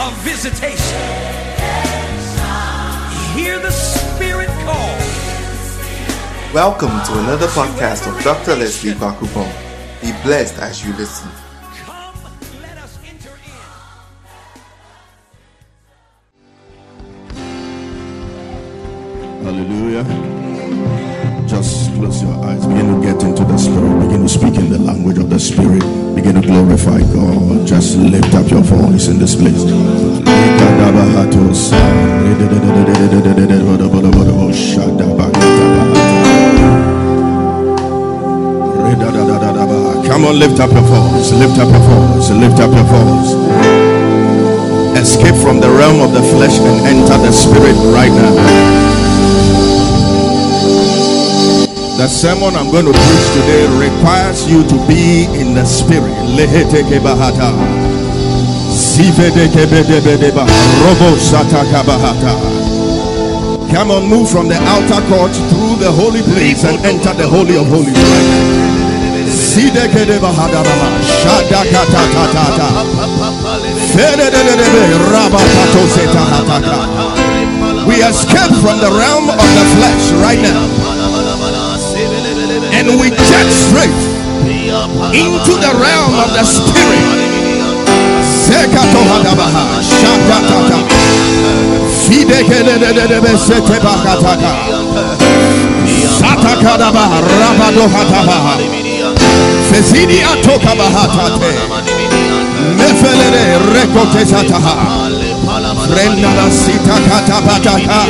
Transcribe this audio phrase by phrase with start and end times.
[0.00, 0.98] of visitation.
[3.36, 4.96] Hear the Spirit call.
[6.54, 8.56] Welcome to another podcast of Dr.
[8.56, 9.52] Leslie Bakupon.
[10.00, 11.28] Be blessed as you listen.
[40.50, 41.30] Lift up your voice.
[41.32, 42.30] Lift up your voice.
[42.30, 43.30] Lift up your voice.
[44.98, 48.34] Escape from the realm of the flesh and enter the spirit right now.
[51.98, 56.10] The sermon I'm going to preach today requires you to be in the spirit.
[63.70, 67.56] Come on, move from the outer court through the holy place and enter the holy
[67.56, 68.79] of holies right now.
[77.86, 80.62] We escape from the realm of the flesh right now.
[82.72, 84.00] And we jet straight
[85.12, 87.04] into the realm of the spirit.
[96.20, 98.54] Satakadabaha, rabadohatabaha,
[99.72, 101.52] fezidi atokabahatate,
[102.78, 104.76] mefelede rekotezataha,
[105.96, 108.06] Rendala sita katabataka.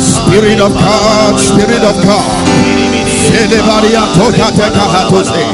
[0.00, 2.44] Spirit of God, Spirit of God.
[3.06, 5.44] Shedebaria toka teka hatose.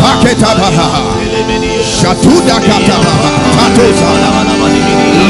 [0.00, 0.88] Faketa baha.
[1.82, 2.98] Shatuda kata.
[3.56, 4.10] Tatosa.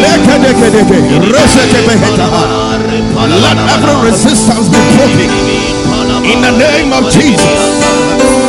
[0.02, 0.98] Leke deke deke.
[1.32, 2.28] Resete beheta.
[3.40, 5.30] Let every resistance be broken.
[6.24, 8.45] In the name of Jesus.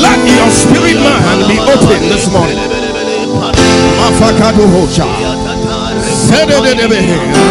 [0.00, 2.56] Let your spirit man be open this morning.
[3.98, 5.06] Mafakadu hocha.
[6.06, 6.86] Sede de de.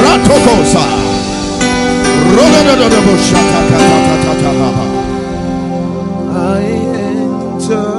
[0.03, 0.83] Ratokosa.
[6.31, 6.61] I
[7.09, 7.91] enter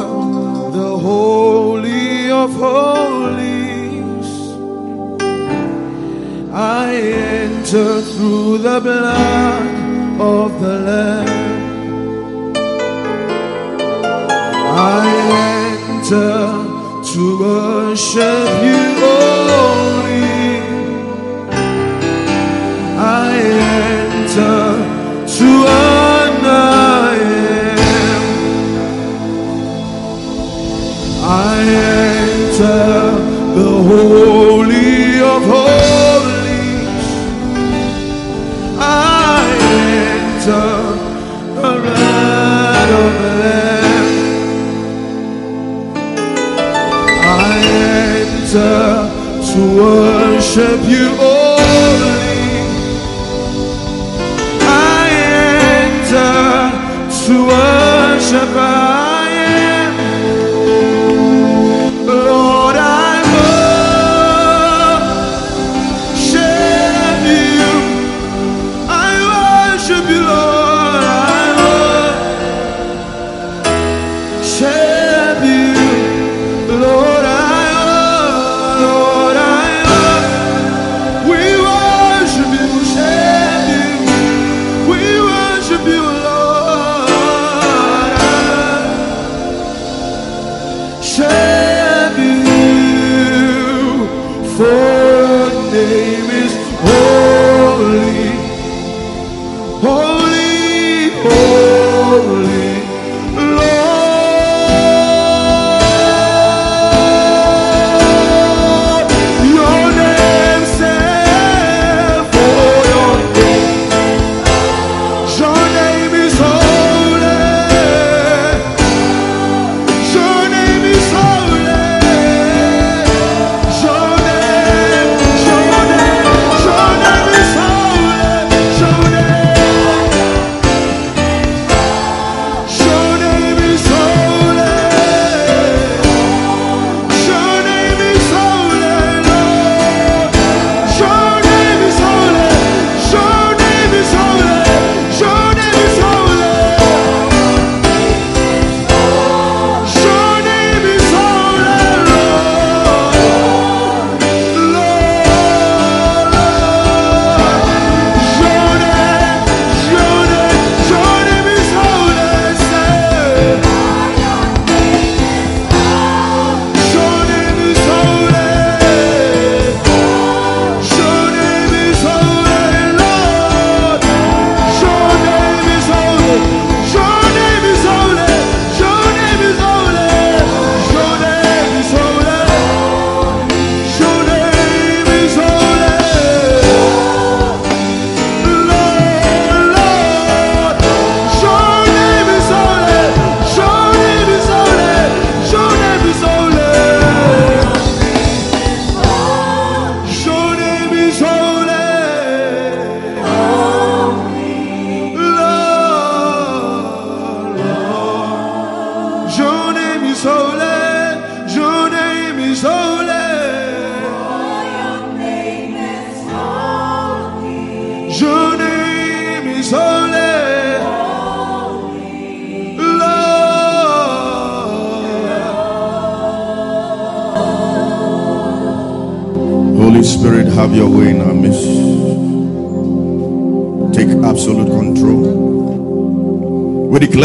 [0.73, 4.31] the holy of holies.
[6.53, 9.67] I enter through the blood
[10.21, 11.40] of the Lamb.
[16.13, 20.21] Enter to worship you only.
[22.99, 23.33] I
[23.79, 24.65] enter
[25.37, 28.23] to honor Him.
[31.23, 33.00] I enter
[50.51, 52.41] worship you only.
[54.63, 55.09] I
[55.87, 56.27] enter
[57.25, 58.57] to worship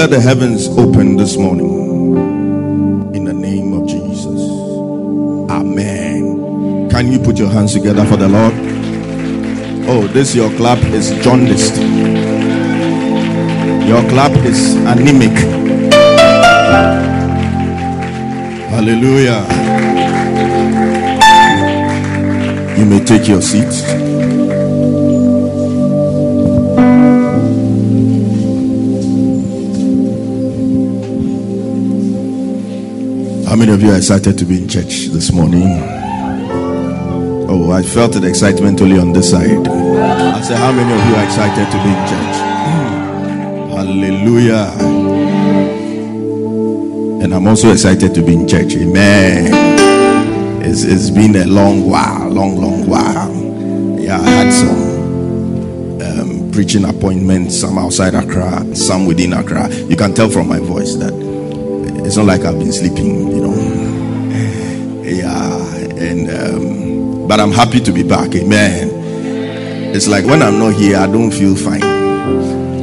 [0.06, 3.16] Declare the heavens open this morning.
[3.16, 4.40] In the name of Jesus.
[5.50, 6.88] Amen.
[6.92, 8.54] Can you put your hands together for the Lord?
[9.90, 11.78] Oh, this your clap is jaundiced.
[13.88, 15.36] Your clap is anemic.
[18.70, 19.42] Hallelujah.
[22.78, 23.95] You may take your seats.
[33.56, 35.80] How many of you are excited to be in church this morning?
[37.48, 39.66] Oh, I felt the excitement only on this side.
[39.70, 42.36] I said, How many of you are excited to be in church?
[43.72, 44.74] Hallelujah.
[47.24, 48.76] And I'm also excited to be in church.
[48.76, 50.62] Amen.
[50.62, 53.34] It's, it's been a long while, long, long while.
[53.98, 59.74] Yeah, I had some um, preaching appointments, some outside Accra, some within Accra.
[59.74, 61.25] You can tell from my voice that
[62.06, 63.56] it's not like I've been sleeping, you know.
[65.04, 68.36] Yeah, and um, but I'm happy to be back.
[68.36, 68.90] Amen.
[69.96, 71.84] It's like when I'm not here, I don't feel fine.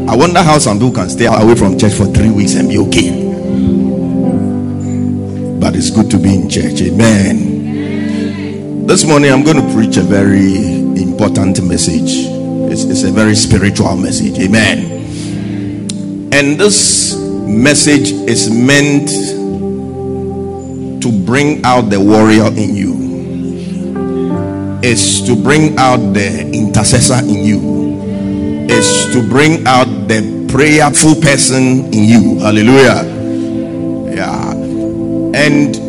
[0.09, 2.79] I wonder how some people can stay away from church for three weeks and be
[2.79, 3.11] okay.
[5.59, 6.81] But it's good to be in church.
[6.83, 8.87] Amen.
[8.87, 10.57] This morning I'm going to preach a very
[11.01, 12.11] important message.
[12.73, 14.39] It's, it's a very spiritual message.
[14.39, 15.01] Amen.
[16.33, 16.92] And this
[17.53, 19.09] message is meant
[21.03, 22.93] to bring out the warrior in you.
[24.83, 27.61] Is to bring out the intercessor in you.
[28.69, 32.39] Is to bring out the prayerful person in you.
[32.41, 33.05] Hallelujah.
[34.15, 34.53] Yeah.
[35.35, 35.83] And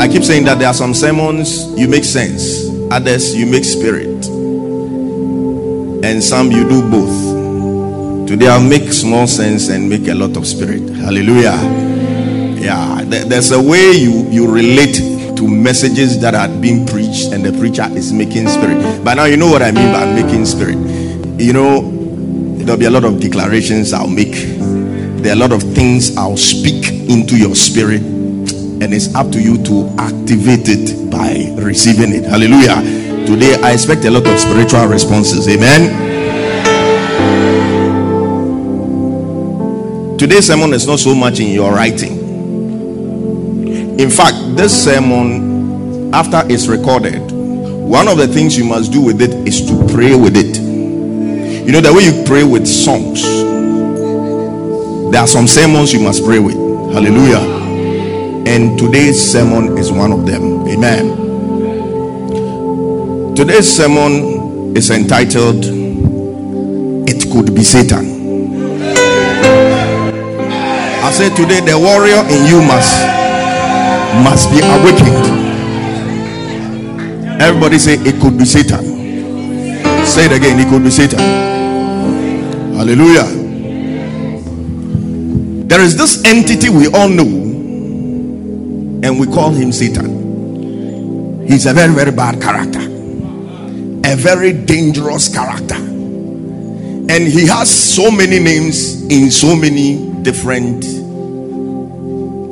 [0.00, 4.26] i keep saying that there are some sermons you make sense others you make spirit
[6.04, 7.35] and some you do both
[8.26, 10.82] Today I'll make small sense and make a lot of spirit.
[10.96, 11.54] Hallelujah.
[12.60, 14.96] Yeah, there's a way you you relate
[15.36, 19.04] to messages that are being preached and the preacher is making spirit.
[19.04, 20.76] But now you know what I mean by making spirit.
[21.40, 21.88] You know,
[22.58, 24.34] there'll be a lot of declarations I'll make.
[24.34, 29.40] There are a lot of things I'll speak into your spirit and it's up to
[29.40, 32.24] you to activate it by receiving it.
[32.24, 32.82] Hallelujah.
[33.24, 35.46] Today I expect a lot of spiritual responses.
[35.48, 36.15] Amen.
[40.18, 42.16] Today's sermon is not so much in your writing.
[43.98, 49.20] In fact, this sermon, after it's recorded, one of the things you must do with
[49.20, 50.56] it is to pray with it.
[51.66, 53.22] You know, the way you pray with songs,
[55.12, 56.56] there are some sermons you must pray with.
[56.94, 57.44] Hallelujah.
[58.46, 60.66] And today's sermon is one of them.
[60.66, 61.24] Amen.
[63.34, 65.62] Today's sermon is entitled
[67.06, 68.15] It Could Be Satan.
[71.16, 72.92] Said today the warrior in you must
[74.22, 75.24] must be awakened.
[77.40, 78.84] Everybody say it could be Satan.
[80.04, 81.18] Say it again, it could be Satan.
[82.76, 83.24] Hallelujah.
[85.64, 87.24] There is this entity we all know,
[89.02, 91.46] and we call him Satan.
[91.48, 98.38] He's a very, very bad character, a very dangerous character, and he has so many
[98.38, 101.05] names in so many different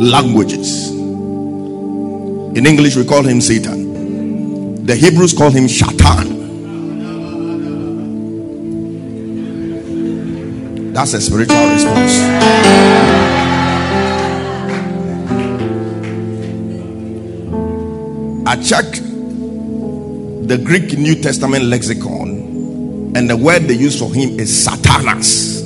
[0.04, 0.90] languages.
[0.90, 4.84] In English, we call him Satan.
[4.84, 6.42] The Hebrews call him Shatan.
[10.92, 12.12] That's a spiritual response.
[18.46, 19.00] I checked
[20.46, 25.63] the Greek New Testament lexicon, and the word they use for him is Satanas.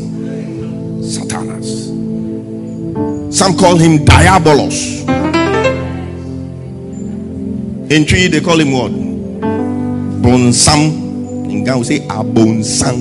[3.39, 5.07] Some call him Diabolos.
[7.89, 8.91] In Twi, they call him what?
[10.21, 11.47] Bonsam.
[11.49, 12.99] In Ghana, we say Abonsam.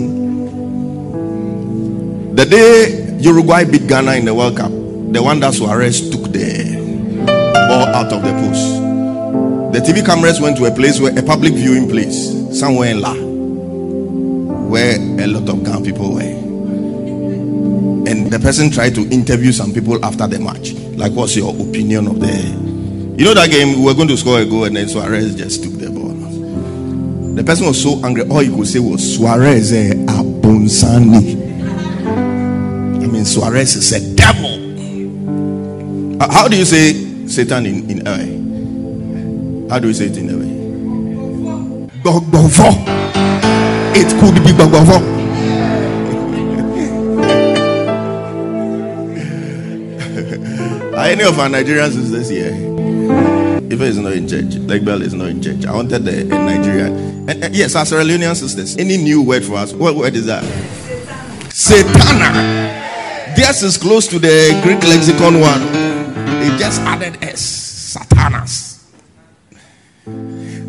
[2.36, 6.76] The day Uruguay beat Ghana in the World Cup, the one that Suarez took the
[7.68, 9.74] ball out of the post.
[9.74, 13.16] The TV cameras went to a place where a public viewing place, somewhere in La,
[14.70, 16.47] where a lot of Ghana people were.
[18.30, 20.74] The person tried to interview some people after the match.
[20.98, 22.34] Like, what's your opinion of the.
[23.18, 25.64] You know that game, we were going to score a goal, and then Suarez just
[25.64, 26.14] took the ball.
[27.36, 31.48] The person was so angry, all he could say was, Suarez eh, abonsani.
[33.04, 34.68] I mean, Suarez is a devil.
[36.20, 36.94] How do you say
[37.28, 39.70] Satan in, in LA?
[39.70, 40.48] How do you say it in LA?
[44.00, 45.17] It could be Gbogbovo.
[51.08, 52.52] Are any of our Nigerian sisters here?
[53.72, 55.66] If is not in church, like Bell is not in church.
[55.66, 57.30] I wanted the a Nigerian.
[57.30, 58.76] And, yes, our Sierra Leonean sisters.
[58.76, 59.72] Any new word for us?
[59.72, 60.44] What word is that?
[61.54, 63.38] Satana.
[63.38, 65.62] This is close to the Greek lexicon one.
[66.42, 67.96] They just added S.
[67.96, 68.84] Satanas.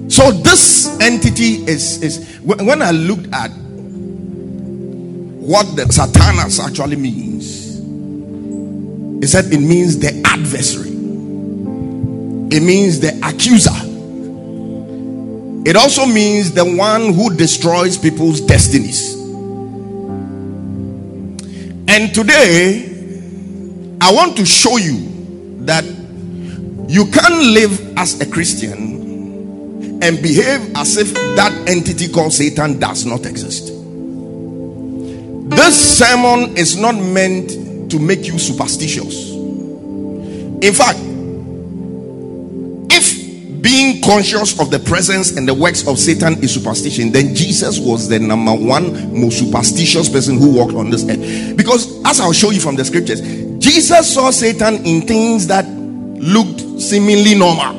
[0.09, 3.51] So this entity is is when I looked at
[5.49, 7.68] what the Satanas actually means,
[9.21, 10.91] it said it means the adversary.
[12.51, 13.71] It means the accuser.
[15.69, 19.15] It also means the one who destroys people's destinies.
[21.89, 22.87] And today,
[24.01, 25.85] I want to show you that
[26.89, 33.05] you can't live as a Christian and behave as if that entity called Satan does
[33.05, 33.67] not exist.
[35.51, 39.31] This sermon is not meant to make you superstitious.
[39.31, 40.99] In fact,
[42.91, 47.79] if being conscious of the presence and the works of Satan is superstition, then Jesus
[47.79, 51.57] was the number one most superstitious person who walked on this earth.
[51.57, 53.21] Because, as I'll show you from the scriptures,
[53.59, 57.75] Jesus saw Satan in things that looked seemingly normal.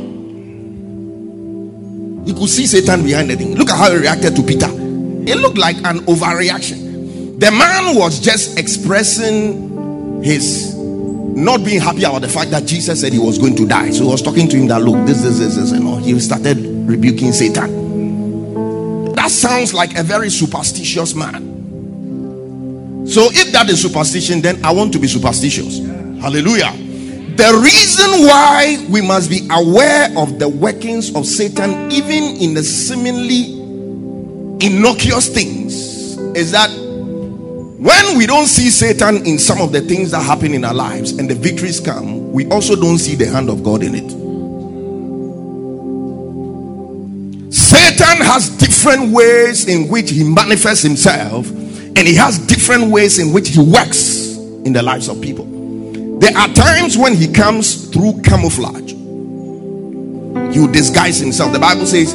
[2.28, 3.56] You could see Satan behind the thing.
[3.56, 4.68] Look at how he reacted to Peter.
[4.70, 7.40] It looked like an overreaction.
[7.40, 9.69] The man was just expressing
[10.24, 10.76] his
[11.40, 13.92] not being happy about the fact that Jesus said he was going to die.
[13.92, 15.98] So he was talking to him that look, this, this, this, this, and all.
[15.98, 19.14] He started rebuking Satan.
[19.14, 23.08] That sounds like a very superstitious man.
[23.08, 25.80] So if that is superstition, then I want to be superstitious.
[26.22, 26.72] Hallelujah.
[27.38, 32.64] The reason why we must be aware of the workings of Satan, even in the
[32.64, 33.54] seemingly
[34.66, 36.70] innocuous things, is that
[37.80, 41.14] when we don't see Satan in some of the things that happen in our lives
[41.14, 44.12] and the victories come, we also don't see the hand of God in it.
[47.54, 53.32] Satan has different ways in which he manifests himself, and he has different ways in
[53.32, 55.46] which he works in the lives of people.
[56.20, 58.92] There are times when he comes through camouflage,
[60.54, 61.54] he will disguise himself.
[61.54, 62.12] The Bible says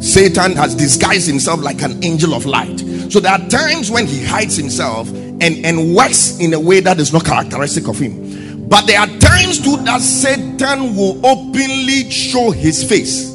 [0.00, 2.82] Satan has disguised himself like an angel of light.
[3.12, 6.98] So there are times when he hides himself and, and works in a way that
[6.98, 8.66] is not characteristic of him.
[8.68, 13.30] But there are times too that Satan will openly show his face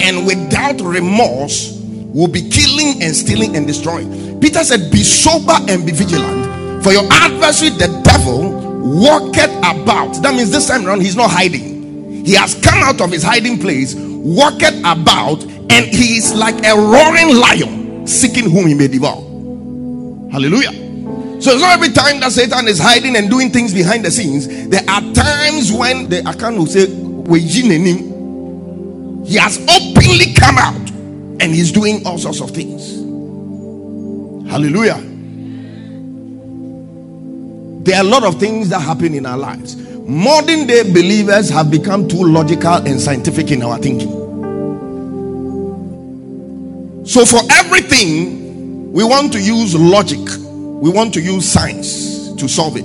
[0.00, 4.40] and without remorse will be killing and stealing and destroying.
[4.40, 8.52] Peter said, Be sober and be vigilant, for your adversary, the devil,
[9.00, 10.22] walketh about.
[10.22, 12.26] That means this time around, he's not hiding.
[12.26, 16.74] He has come out of his hiding place, walketh about, and he is like a
[16.76, 17.77] roaring lion,
[18.08, 19.22] seeking whom he may devour.
[20.32, 20.72] Hallelujah.
[21.40, 24.48] So it's not every time that Satan is hiding and doing things behind the scenes.
[24.68, 27.40] There are times when the account will say, "We.
[27.40, 30.90] He has openly come out
[31.40, 32.96] and he's doing all sorts of things.
[34.50, 35.00] Hallelujah.
[37.84, 39.76] There are a lot of things that happen in our lives.
[40.06, 44.17] Modern day believers have become too logical and scientific in our thinking.
[47.08, 52.76] So, for everything, we want to use logic, we want to use science to solve
[52.76, 52.82] it.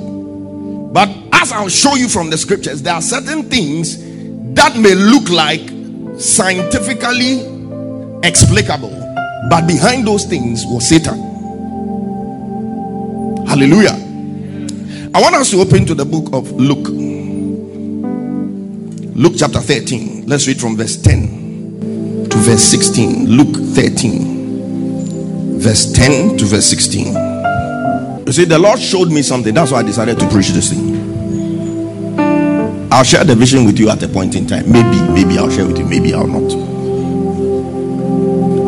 [0.94, 3.98] But as I'll show you from the scriptures, there are certain things
[4.54, 5.70] that may look like
[6.18, 7.42] scientifically
[8.24, 8.98] explicable,
[9.50, 11.20] but behind those things was Satan.
[13.46, 14.00] Hallelujah.
[15.14, 16.88] I want us to open to the book of Luke.
[19.18, 20.28] Luke chapter 13.
[20.28, 21.43] Let's read from verse 10 to
[22.44, 23.30] verse 16.
[23.30, 27.14] Luke 13, verse 10 to verse 16.
[28.26, 29.54] You see, the Lord showed me something.
[29.54, 31.02] That's why I decided to preach this thing.
[32.92, 34.72] I'll share the vision with you at a point in time.
[34.72, 36.54] Maybe, maybe I'll share with you, maybe I'll not.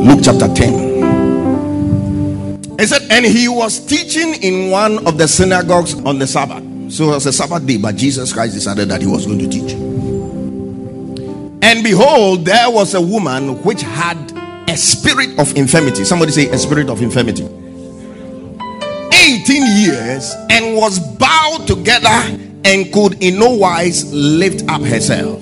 [0.04, 0.86] Luke chapter 10.
[2.80, 6.64] He said, and he was teaching in one of the synagogues on the Sabbath.
[6.92, 9.48] So it was a Sabbath day, but Jesus Christ decided that he was going to
[9.48, 9.74] teach.
[11.76, 14.16] And behold, there was a woman which had
[14.70, 16.06] a spirit of infirmity.
[16.06, 17.44] Somebody say, a spirit of infirmity.
[17.44, 17.52] 18
[19.84, 25.42] years and was bowed together and could in no wise lift up herself.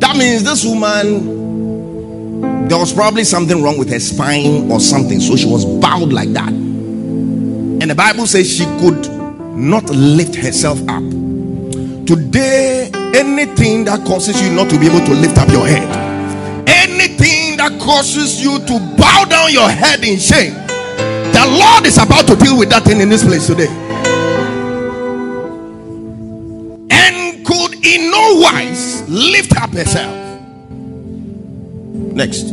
[0.00, 5.36] That means this woman, there was probably something wrong with her spine or something, so
[5.36, 6.48] she was bowed like that.
[6.48, 9.10] And the Bible says she could
[9.54, 11.02] not lift herself up.
[12.06, 15.88] Today, anything that causes you not to be able to lift up your head,
[16.68, 20.54] anything that causes you to bow down your head in shame,
[21.32, 23.66] the Lord is about to deal with that thing in this place today.
[26.94, 30.14] And could in no wise lift up herself.
[32.14, 32.50] Next.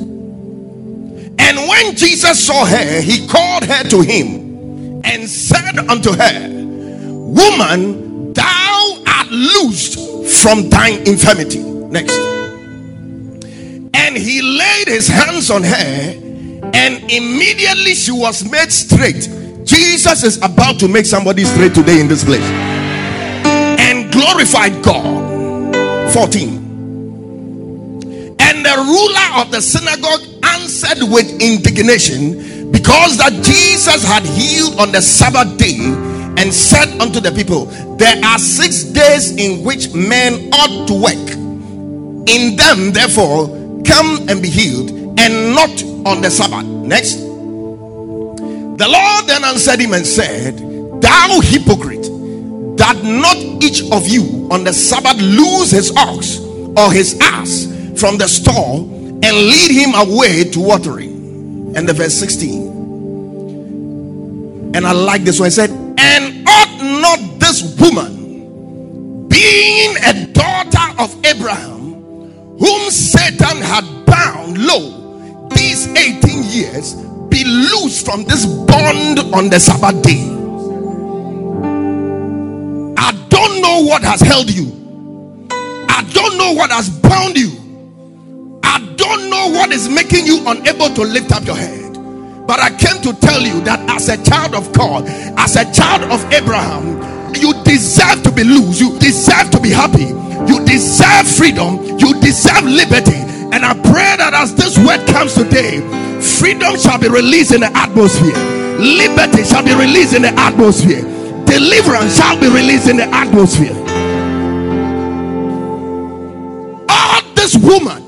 [1.38, 6.50] And when Jesus saw her, he called her to him and said unto her,
[7.12, 8.13] Woman,
[9.34, 9.98] loosed
[10.42, 11.60] from thine infirmity.
[11.60, 12.16] Next.
[13.94, 16.14] And he laid his hands on her,
[16.74, 19.30] and immediately she was made straight.
[19.66, 22.44] Jesus is about to make somebody straight today in this place.
[22.44, 26.14] And glorified God.
[26.14, 26.50] 14.
[28.40, 34.92] And the ruler of the synagogue answered with indignation because that Jesus had healed on
[34.92, 36.13] the Sabbath day
[36.44, 41.32] and said unto the people, There are six days in which men ought to work.
[42.28, 43.48] In them, therefore,
[43.86, 45.72] come and be healed, and not
[46.06, 46.66] on the Sabbath.
[46.66, 47.16] Next.
[47.16, 50.58] The Lord then answered him and said,
[51.02, 52.10] Thou hypocrite,
[52.78, 56.40] that not each of you on the Sabbath lose his ox
[56.76, 58.82] or his ass from the stall
[59.24, 61.74] and lead him away to watering.
[61.78, 62.74] And the verse 16.
[64.76, 65.48] And I like this one.
[65.48, 65.83] I said,
[67.84, 71.94] woman, being a daughter of Abraham,
[72.58, 76.94] whom Satan had bound, lo, these 18 years,
[77.30, 80.24] be loosed from this bond on the Sabbath day?
[82.98, 84.72] I don't know what has held you.
[85.90, 87.52] I don't know what has bound you.
[88.64, 91.84] I don't know what is making you unable to lift up your head.
[92.48, 95.06] But I came to tell you that as a child of God,
[95.38, 98.80] as a child of Abraham, you deserve to be loose.
[98.80, 100.08] You deserve to be happy.
[100.52, 101.84] You deserve freedom.
[102.00, 103.20] You deserve liberty.
[103.54, 105.80] And I pray that as this word comes today,
[106.20, 108.36] freedom shall be released in the atmosphere.
[108.80, 111.02] Liberty shall be released in the atmosphere.
[111.46, 113.76] Deliverance shall be released in the atmosphere.
[116.90, 118.02] All this woman,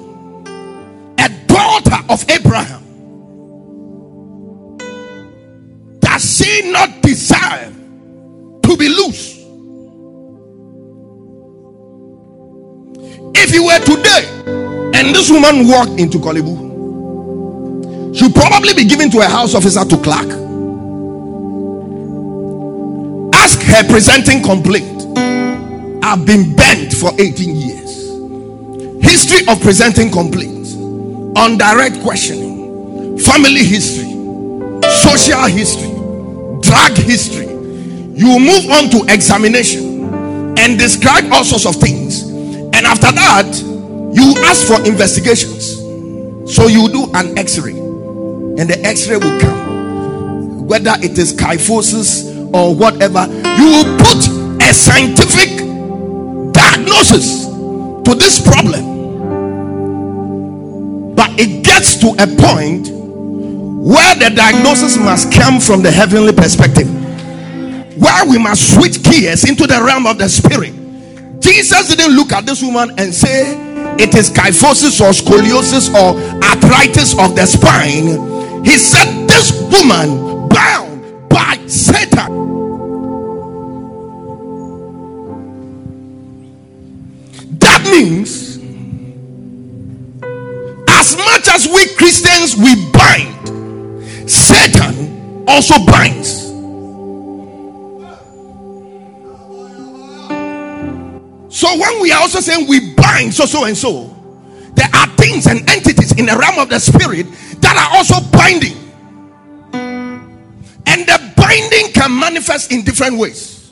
[1.19, 2.81] a daughter of Abraham,
[5.99, 7.71] does she not desire
[8.77, 9.35] be loose?
[13.37, 14.27] If you were today
[14.97, 19.85] and this woman walked into Korle Bu, she'd probably be given to a house officer
[19.85, 20.29] to clerk.
[23.35, 25.03] Ask her presenting complaint.
[26.03, 27.95] I've been bent for 18 years.
[29.03, 34.11] History of presenting complaints, on direct questioning, family history,
[34.89, 35.91] social history,
[36.61, 37.54] drug history.
[38.15, 42.21] You move on to examination and describe all sorts of things.
[42.23, 43.61] And after that,
[44.13, 45.75] you ask for investigations.
[46.55, 50.65] So you do an x ray, and the x ray will come.
[50.65, 52.23] Whether it is kyphosis
[52.53, 54.27] or whatever, you will put
[54.63, 55.57] a scientific
[56.53, 58.95] diagnosis to this problem.
[61.15, 66.87] But it gets to a point where the diagnosis must come from the heavenly perspective,
[68.05, 70.73] where we must switch gears into the realm of the spirit.
[71.41, 73.57] Jesus didn't look at this woman and say
[73.97, 76.13] it is kyphosis or scoliosis or
[76.43, 78.63] arthritis of the spine.
[78.63, 82.45] He said, This woman bound by Satan.
[87.57, 88.57] That means,
[90.89, 96.44] as much as we Christians we bind, Satan also binds.
[101.55, 104.13] So when we are also saying we bind so so and so,
[104.73, 107.27] there are things and entities in the realm of the spirit
[107.61, 108.75] that are also binding.
[110.85, 113.71] And the binding can manifest in different ways.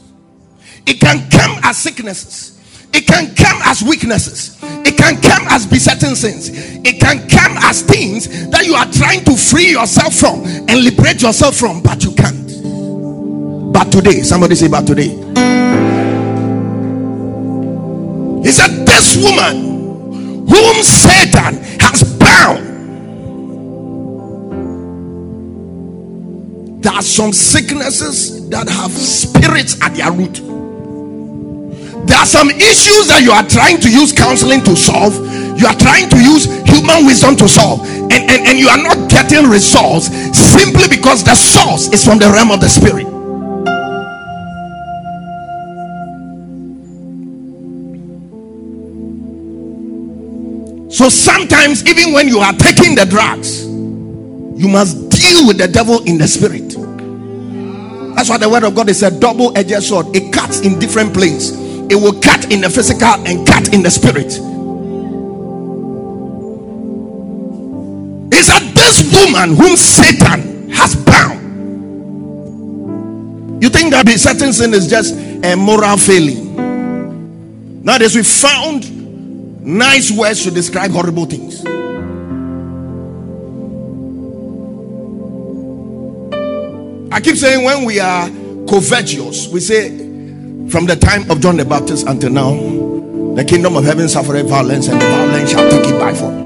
[0.86, 2.58] It can come as sicknesses.
[2.94, 4.58] It can come as weaknesses.
[4.88, 6.52] It can come as besetting sins.
[6.88, 11.22] It can come as things that you are trying to free yourself from and liberate
[11.22, 13.74] yourself from, but you can't.
[13.74, 15.20] But today, somebody say, but today.
[18.44, 19.74] He said, This woman
[20.48, 22.74] whom Satan has bound.
[26.84, 30.42] There are some sicknesses that have spirits at their root.
[32.06, 35.16] There are some issues that you are trying to use counseling to solve.
[35.58, 39.10] You are trying to use human wisdom to solve, and, and, and you are not
[39.10, 43.13] getting results simply because the source is from the realm of the spirit.
[50.94, 56.04] So sometimes, even when you are taking the drugs, you must deal with the devil
[56.04, 56.76] in the spirit.
[58.16, 61.12] That's why the word of God is a double edged sword, it cuts in different
[61.12, 61.50] planes.
[61.92, 64.28] It will cut in the physical and cut in the spirit.
[68.32, 71.42] Is that this woman whom Satan has bound?
[73.64, 76.54] You think that the certain sin is just a moral failing?
[77.84, 79.03] Nowadays, we found
[79.64, 81.66] nice words to describe horrible things.
[87.14, 88.28] I keep saying when we are
[88.68, 89.90] covetous, we say
[90.70, 92.54] from the time of John the Baptist until now,
[93.36, 96.44] the kingdom of heaven suffered violence, and the violence shall take it by force.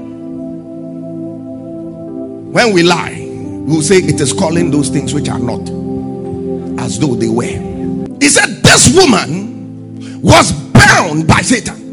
[2.52, 5.60] When we lie, we will say it is calling those things which are not
[6.80, 8.16] as though they were.
[8.20, 11.87] He said, This woman was bound by Satan.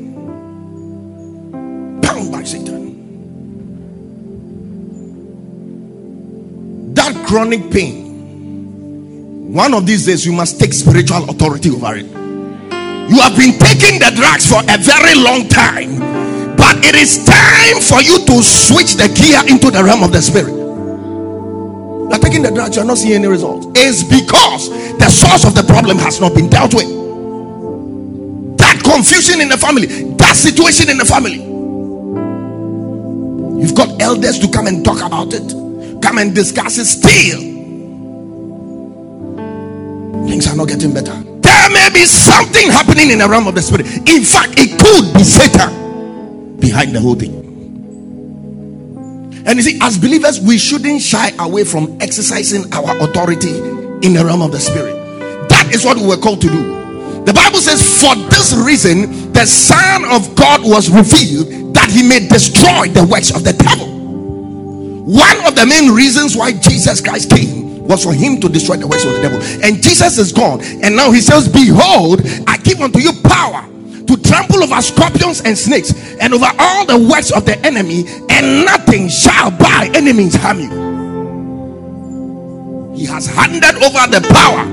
[7.36, 12.06] Chronic pain, one of these days, you must take spiritual authority over it.
[12.06, 16.00] You have been taking the drugs for a very long time,
[16.56, 20.22] but it is time for you to switch the gear into the realm of the
[20.22, 20.54] spirit.
[20.54, 23.68] You are taking the drugs, you are not seeing any results.
[23.76, 26.88] It's because the source of the problem has not been dealt with.
[28.60, 31.44] That confusion in the family, that situation in the family.
[33.60, 35.65] You've got elders to come and talk about it,
[36.06, 36.86] come and discuss it.
[36.86, 37.40] Still,
[40.28, 41.14] things are not getting better.
[41.42, 43.88] There may be something happening in the realm of the spirit.
[44.08, 47.34] In fact, it could be Satan behind the whole thing.
[49.48, 53.58] And you see, as believers, we shouldn't shy away from exercising our authority
[54.06, 54.94] in the realm of the spirit.
[55.50, 57.24] That is what we were called to do.
[57.26, 62.28] The Bible says, For this reason, the Son of God was revealed that he may
[62.28, 63.96] destroy the works of the devil.
[65.06, 68.88] One of the main reasons why Jesus Christ came was for him to destroy the
[68.88, 69.40] works of the devil.
[69.64, 70.62] And Jesus is gone.
[70.82, 73.70] And now he says, Behold, I give unto you power
[74.08, 78.66] to trample over scorpions and snakes and over all the works of the enemy, and
[78.66, 80.70] nothing shall by any means harm you.
[82.96, 84.66] He has handed over the power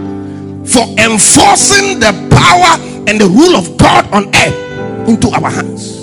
[0.64, 6.01] for enforcing the power and the rule of God on earth into our hands.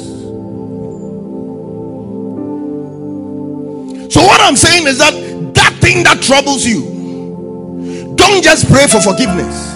[4.09, 5.13] So, what I'm saying is that
[5.53, 9.73] that thing that troubles you, don't just pray for forgiveness.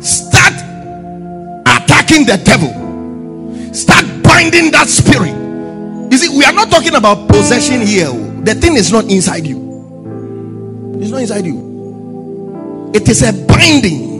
[0.00, 0.54] Start
[1.66, 2.70] attacking the devil,
[3.74, 5.34] start binding that spirit.
[6.12, 8.12] You see, we are not talking about possession here.
[8.44, 14.15] The thing is not inside you, it's not inside you, it is a binding.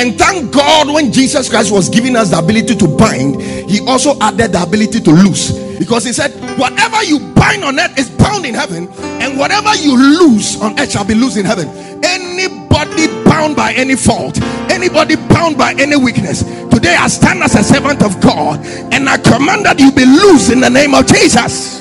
[0.00, 4.18] And thank God when Jesus Christ was giving us the ability to bind, He also
[4.18, 5.52] added the ability to loose.
[5.78, 8.88] Because He said, Whatever you bind on earth is bound in heaven,
[9.20, 11.68] and whatever you loose on earth shall be loose in heaven.
[12.02, 17.62] Anybody bound by any fault, anybody bound by any weakness, today I stand as a
[17.62, 21.80] servant of God and I command that you be loose in the name of Jesus.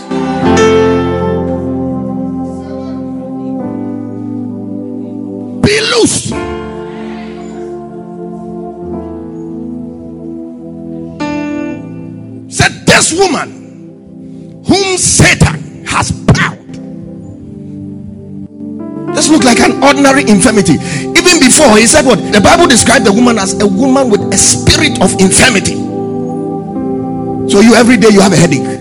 [13.10, 16.58] This woman whom satan has bound
[19.15, 20.74] this look like an ordinary infirmity.
[20.74, 22.19] Even before he said what?
[22.32, 25.76] The bible described the woman as a woman with a spirit of infirmity.
[27.50, 28.80] So you every day you have a headache.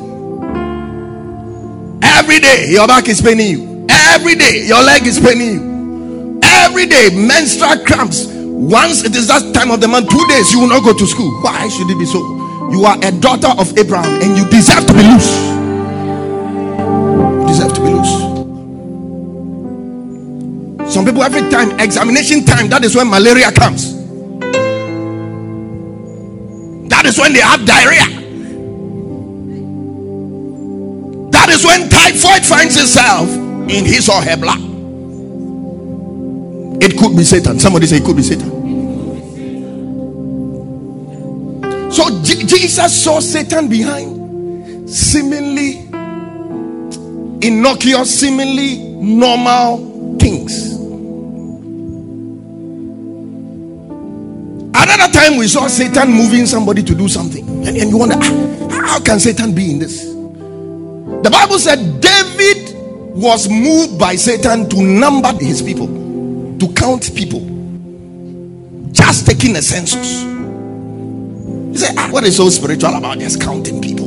[2.02, 3.86] Every day your back is paining you.
[3.88, 6.40] Every day your leg is paining you.
[6.44, 8.26] Every day menstrual cramps.
[8.28, 11.06] Once it is that time of the month two days you will not go to
[11.06, 11.30] school.
[11.42, 12.37] Why should it be so
[12.70, 15.30] you are a daughter of Abraham and you deserve to be loose.
[17.40, 18.28] You deserve to be loose.
[20.92, 23.94] Some people, every time, examination time, that is when malaria comes.
[26.88, 28.06] That is when they have diarrhea.
[31.30, 33.28] That is when typhoid finds itself
[33.70, 34.60] in his or her blood.
[36.82, 37.58] It could be Satan.
[37.60, 38.57] Somebody say it could be Satan.
[41.98, 45.78] So J- Jesus saw Satan behind, seemingly
[47.44, 50.74] innocuous, seemingly normal things.
[54.76, 57.44] Another time we saw Satan moving somebody to do something.
[57.66, 60.04] And, and you wonder, ah, how can Satan be in this?
[60.04, 62.76] The Bible said David
[63.16, 65.88] was moved by Satan to number his people,
[66.60, 67.40] to count people,
[68.92, 70.37] just taking a census.
[71.78, 74.06] Said, ah, What is so spiritual about just counting people?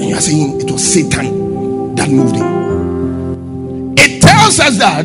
[0.00, 3.94] And you are saying it was Satan that moved him.
[3.98, 5.04] It tells us that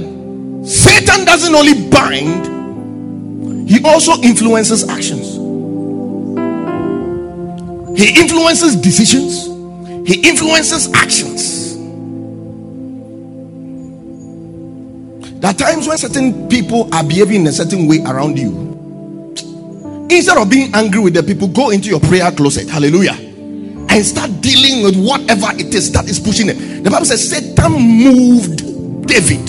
[0.64, 5.38] Satan doesn't only bind, he also influences actions.
[8.00, 9.48] He influences decisions,
[10.08, 11.78] he influences actions.
[15.40, 18.79] There are times when certain people are behaving in a certain way around you.
[20.10, 22.68] Instead of being angry with the people, go into your prayer closet.
[22.70, 23.14] Hallelujah.
[23.14, 26.84] And start dealing with whatever it is that is pushing them.
[26.84, 29.48] The Bible says Satan moved David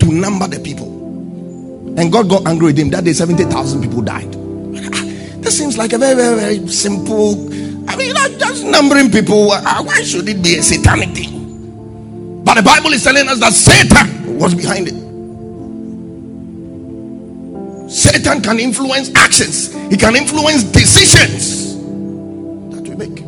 [0.00, 0.86] to number the people.
[1.98, 2.90] And God got angry with him.
[2.90, 4.32] That day, 70,000 people died.
[5.42, 7.32] This seems like a very, very, very simple.
[7.88, 9.50] I mean, like just numbering people.
[9.52, 12.42] uh, Why should it be a satanic thing?
[12.44, 14.94] But the Bible is telling us that Satan was behind it.
[17.88, 21.74] Satan can influence actions, he can influence decisions
[22.74, 23.18] that we make.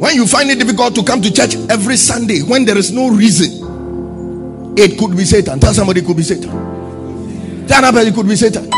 [0.00, 3.10] When you find it difficult to come to church every Sunday, when there is no
[3.10, 5.60] reason, it could be Satan.
[5.60, 7.66] Tell somebody it could be Satan.
[7.68, 8.70] Tell another it could be Satan.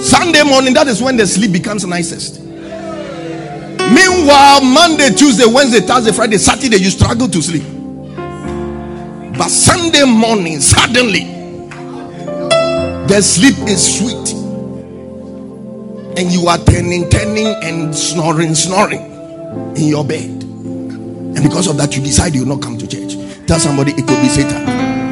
[0.00, 2.47] Sunday morning, that is when the sleep becomes nicest.
[3.94, 7.64] Meanwhile, Monday, Tuesday, Wednesday, Thursday, Friday, Saturday, you struggle to sleep.
[9.38, 11.24] But Sunday morning, suddenly,
[13.06, 14.34] the sleep is sweet.
[16.18, 19.00] And you are turning, turning, and snoring, snoring
[19.76, 20.28] in your bed.
[20.28, 23.14] And because of that, you decide you will not come to church.
[23.46, 25.07] Tell somebody it could be Satan.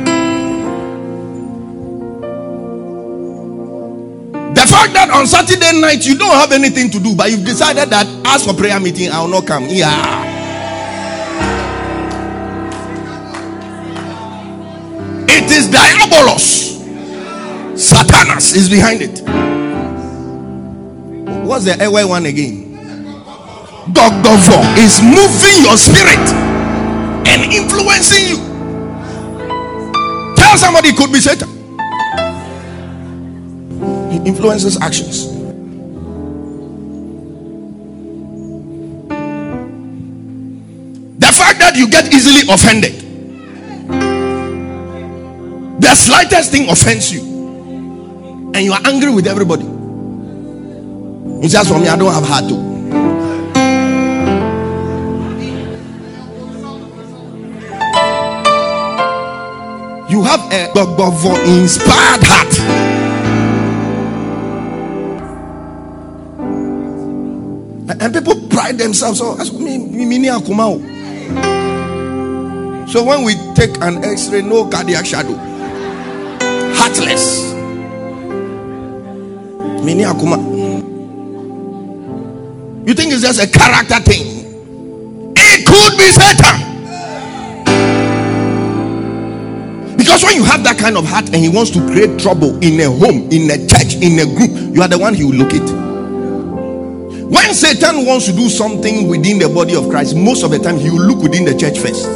[4.87, 8.07] Fact that on Saturday night you don't have anything to do, but you've decided that
[8.27, 9.65] as for prayer meeting, I will not come.
[9.67, 9.91] Yeah.
[15.27, 16.79] It is diabolos.
[17.75, 19.23] Satanas is behind it.
[21.45, 22.79] What's the Ewe one again?
[23.91, 26.31] Gbogbovo is moving your spirit
[27.27, 28.39] and influencing you.
[30.37, 31.56] Tell somebody it could be Satan.
[34.27, 35.29] Influences actions.
[41.19, 42.93] The fact that you get easily offended,
[45.81, 47.23] the slightest thing offends you,
[48.53, 49.65] and you are angry with everybody.
[51.45, 52.55] It's just for me, I don't have heart to.
[60.11, 62.23] You have a Gbogbovo inspired
[68.87, 69.19] themselves.
[69.19, 70.79] So, as me, me, me, ni akuma o.
[72.87, 75.35] so when we take an x-ray, no cardiac shadow.
[76.75, 77.45] Heartless.
[82.87, 84.45] You think it's just a character thing?
[85.37, 86.77] It could be Satan.
[89.97, 92.81] Because when you have that kind of heart and he wants to create trouble in
[92.81, 95.86] a home, in a church, in a group, you are the one he will locate.
[97.29, 100.79] When Satan wants to do something within the body of Christ, most of the time
[100.79, 102.07] he will look within the church first.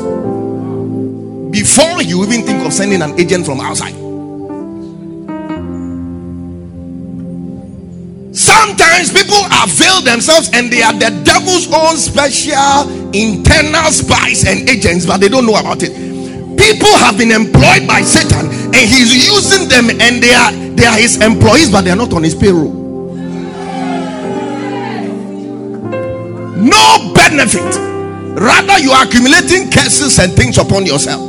[1.51, 3.95] Before you even think of sending an agent from outside.
[8.33, 15.07] Sometimes people avail themselves and they are the devil's own special internal spies and agents,
[15.07, 15.91] but they don't know about it.
[16.57, 20.97] People have been employed by Satan and he's using them and they are they are
[20.97, 22.80] his employees, but they are not on his payroll.
[27.41, 27.75] Benefit.
[28.41, 31.21] Rather, you are accumulating curses and things upon yourself.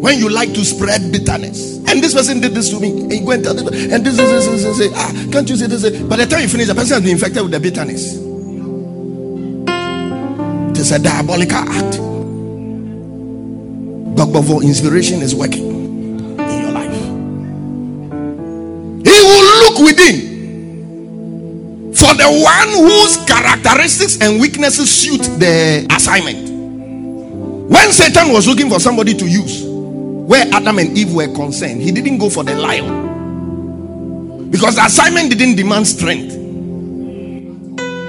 [0.00, 3.24] When you like to spread bitterness, and this person did this to me, and you
[3.24, 5.66] go and tell them, and this is this, this, this, this, ah, can't you say
[5.66, 5.82] this?
[6.02, 8.14] By the time you finish, the person has been infected with the bitterness.
[10.70, 11.98] It is a diabolical act.
[14.14, 15.77] Gbogbovo inspiration is working
[22.08, 26.48] for the one whose characteristics and weaknesses suit the assignment.
[27.68, 31.92] When Satan was looking for somebody to use, where Adam and Eve were concerned, he
[31.92, 36.32] didn't go for the lion because the assignment didn't demand strength.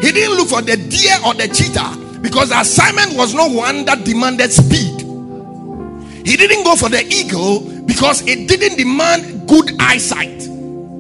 [0.02, 3.84] He didn't look for the deer or the cheetah because the assignment was not one
[3.84, 5.02] that demanded speed.
[6.26, 10.48] He didn't go for the eagle because it didn't demand good eyesight.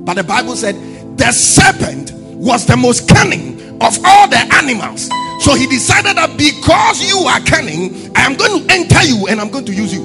[0.06, 0.76] But the Bible said
[1.18, 5.10] the serpent was the most cunning of all the animals.
[5.43, 9.39] So he decided that because you are cunning, I am going to enter you and
[9.39, 10.04] I'm going to use you.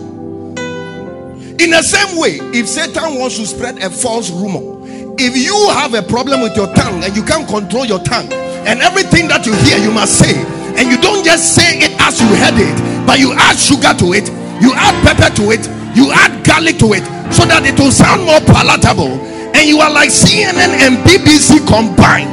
[1.62, 4.83] In the same way, if Satan wants to spread a false rumor,
[5.16, 8.33] if you have a problem with your tongue and you can't control your tongue,
[8.66, 10.35] and everything that you hear you must say,
[10.75, 14.11] and you don't just say it as you heard it, but you add sugar to
[14.11, 14.27] it,
[14.59, 15.62] you add pepper to it,
[15.94, 19.14] you add garlic to it, so that it will sound more palatable,
[19.55, 22.33] and you are like CNN and BBC combined.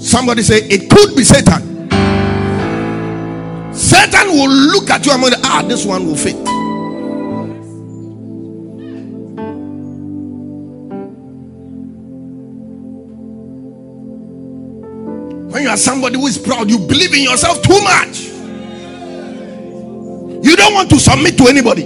[0.00, 1.74] Somebody say it could be Satan.
[3.74, 6.36] Satan will look at you and say, ah, this one will fit.
[15.52, 18.33] When you are somebody who is proud, you believe in yourself too much.
[20.44, 21.84] You don't want to submit to anybody.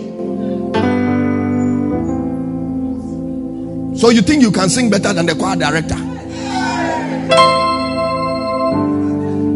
[3.97, 5.97] So you think you can sing better than the choir director.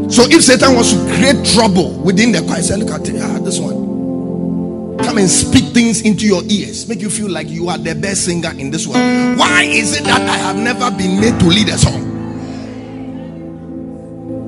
[0.08, 3.58] So if Satan wants to create trouble within the choir, say, look at ah, this
[3.58, 4.98] one.
[4.98, 8.26] Come and speak things into your ears, make you feel like you are the best
[8.26, 9.02] singer in this world.
[9.36, 12.02] Why is it that I have never been made to lead a song?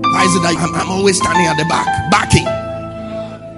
[0.01, 2.63] Why is it that I'm, I'm always standing at the back, backing?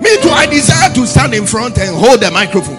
[0.06, 2.76] Me too, I desire to stand in front and hold the microphone.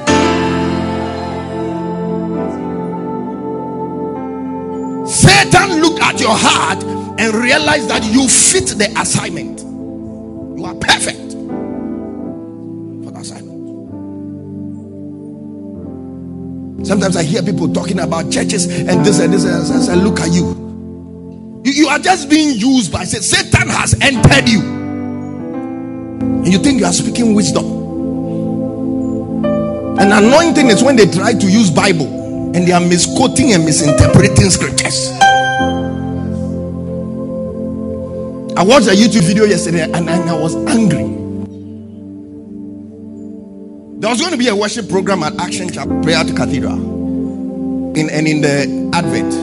[5.06, 6.82] Satan looked at your heart
[7.20, 9.60] and realized that you fit the assignment.
[9.60, 11.28] You are perfect.
[16.88, 20.32] Sometimes I hear people talking about churches and this and this, and I Look at
[20.32, 21.62] you.
[21.66, 24.77] You, you are just being used by Satan has entered you.
[26.48, 27.66] And you think you are speaking wisdom.
[30.00, 32.08] An anointing is when they try to use Bible
[32.56, 35.12] and they are misquoting and misinterpreting scriptures.
[38.56, 41.04] I watched a YouTube video yesterday and, and I was angry.
[44.00, 46.76] There was going to be a worship program at Action Chapel, Prayer to Cathedral.
[47.98, 49.34] In, and in the Advent,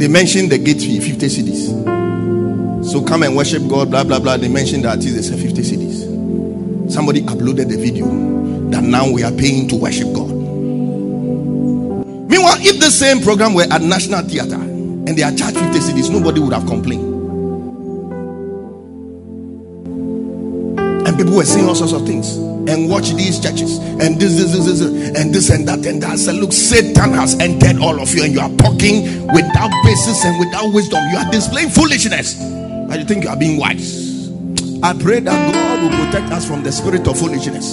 [0.00, 2.01] they mentioned the gate fee 50 cedis.
[2.82, 4.36] So come and worship God, blah blah blah.
[4.36, 6.90] They mentioned that they said 50 cedis.
[6.90, 8.06] Somebody uploaded the video
[8.70, 10.30] that now we are paying to worship God.
[12.28, 16.10] Meanwhile, if the same program were at National Theatre and they are charged 50 cedis,
[16.10, 17.08] nobody would have complained.
[21.06, 22.36] And people were saying all sorts of things
[22.68, 26.18] and watch these churches and this, this, this, this, and this and that and that.
[26.18, 30.38] Said, Look, Satan has entered all of you, and you are talking without basis and
[30.38, 31.02] without wisdom.
[31.10, 32.61] You are displaying foolishness.
[32.92, 34.28] And you think you are being wise.
[34.82, 37.72] I pray that God will protect us from the spirit of foolishness.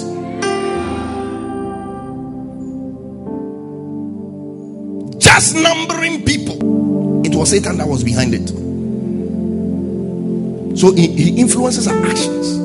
[5.22, 8.48] Just numbering people, it was Satan that was behind it.
[10.78, 12.56] So he, he influences our actions.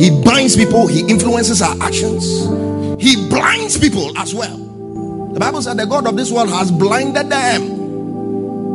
[0.00, 2.22] He binds people, he influences our actions,
[3.02, 4.56] he blinds people as well.
[5.32, 7.62] The Bible said the God of this world has blinded them.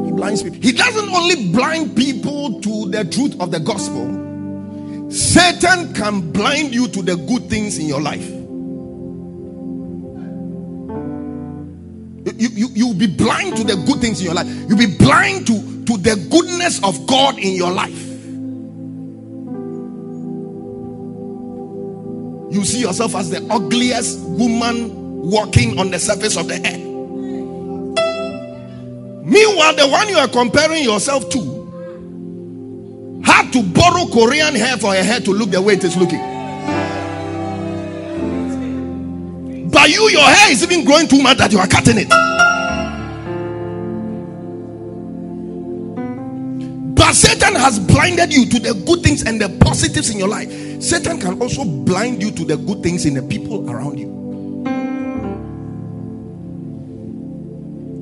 [0.06, 0.60] He blinds people.
[0.62, 2.35] He doesn't only blind people
[2.66, 7.86] to the truth of the gospel, Satan can blind you to the good things in
[7.86, 8.28] your life.
[12.38, 14.48] You, you, you'll be blind to the good things in your life.
[14.68, 18.02] You'll be blind to, to the goodness of God in your life.
[22.56, 26.86] you see yourself as the ugliest woman walking on the surface of the earth.
[29.26, 31.55] Meanwhile, the one you are comparing yourself to
[33.56, 36.20] to borrow Korean hair for her hair to look the way it is looking.
[39.70, 42.10] But you, your hair is even growing too much that you are cutting it.
[46.96, 50.52] But Satan has blinded you to the good things and the positives in your life.
[50.82, 54.16] Satan can also blind you to the good things in the people around you.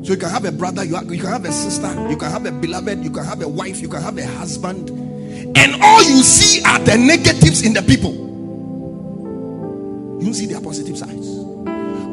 [0.03, 2.45] So you can have a brother, you, you can have a sister, you can have
[2.47, 5.02] a beloved, you can have a wife, you can have a husband,
[5.55, 8.13] and all you see are the negatives in the people.
[10.19, 11.27] You don't see their positive sides.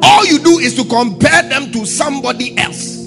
[0.03, 3.01] All you do is to compare them to somebody else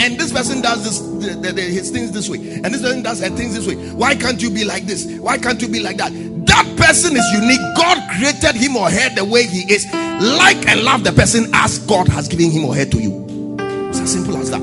[0.00, 3.02] and this person does this the, the, the, his things this way, and this person
[3.02, 3.74] does her things this way.
[3.92, 5.06] Why can't you be like this?
[5.18, 6.12] Why can't you be like that?
[6.46, 7.60] That person is unique.
[7.76, 9.84] God created him or her the way he is.
[9.92, 13.56] Like and love the person as God has given him or her to you.
[13.88, 14.62] It's as simple as that.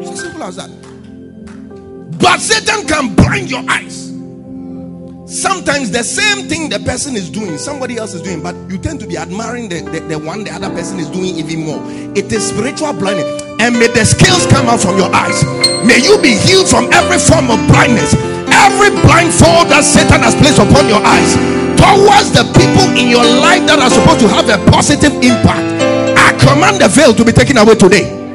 [0.00, 0.85] It's as simple as that.
[2.18, 4.06] But Satan can blind your eyes.
[5.26, 9.00] Sometimes the same thing the person is doing, somebody else is doing, but you tend
[9.00, 11.82] to be admiring the, the, the one the other person is doing even more.
[12.14, 13.42] It is spiritual blindness.
[13.58, 15.42] And may the scales come out from your eyes.
[15.82, 18.14] May you be healed from every form of blindness,
[18.48, 21.34] every blindfold that Satan has placed upon your eyes
[21.74, 25.66] towards the people in your life that are supposed to have a positive impact.
[26.16, 28.25] I command the veil to be taken away today.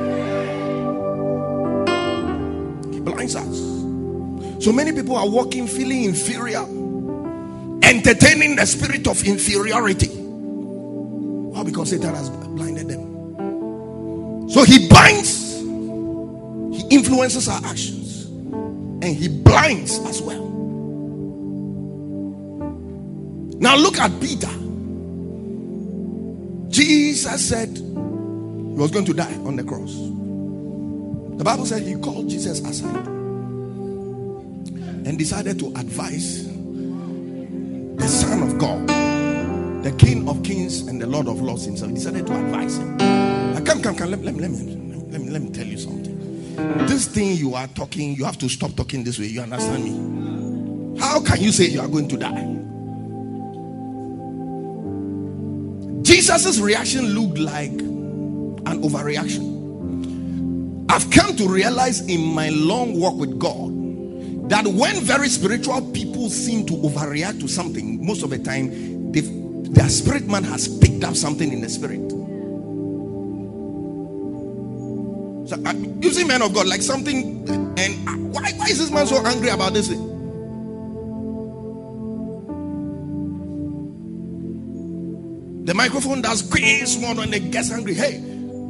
[4.62, 6.62] So many people are walking feeling inferior,
[7.82, 10.10] entertaining the spirit of inferiority.
[10.10, 11.64] Why?
[11.64, 14.48] Because Satan has blinded them.
[14.52, 15.56] So he binds,
[16.78, 20.48] he influences our actions, and he blinds as well.
[23.60, 24.52] Now look at Peter.
[26.70, 29.96] Jesus said he was going to die on the cross.
[31.40, 33.11] The Bible said he called Jesus aside
[35.06, 38.88] and decided to advise the Son of God,
[39.84, 41.90] the King of Kings and the Lord of Lords himself.
[41.90, 42.98] He decided to advise him.
[42.98, 44.12] Now, come, come, come.
[44.12, 44.58] Let, let, let, me,
[45.10, 46.12] let, me, let me tell you something.
[46.88, 49.26] This thing you are talking, you have to stop talking this way.
[49.26, 51.00] You understand me?
[51.00, 52.48] How can you say you are going to die?
[56.04, 59.50] Jesus' reaction looked like an overreaction.
[60.92, 63.81] I've come to realize in my long walk with God
[64.52, 68.70] that when very spiritual people seem to overreact to something, most of the time,
[69.14, 72.12] their spirit man has picked up something in the spirit.
[75.48, 77.48] So, uh, you see, man of God, like something,
[77.80, 80.10] and uh, why, why is this man so angry about this thing?
[85.64, 87.94] The microphone does quiz more when it gets angry.
[87.94, 88.22] Hey,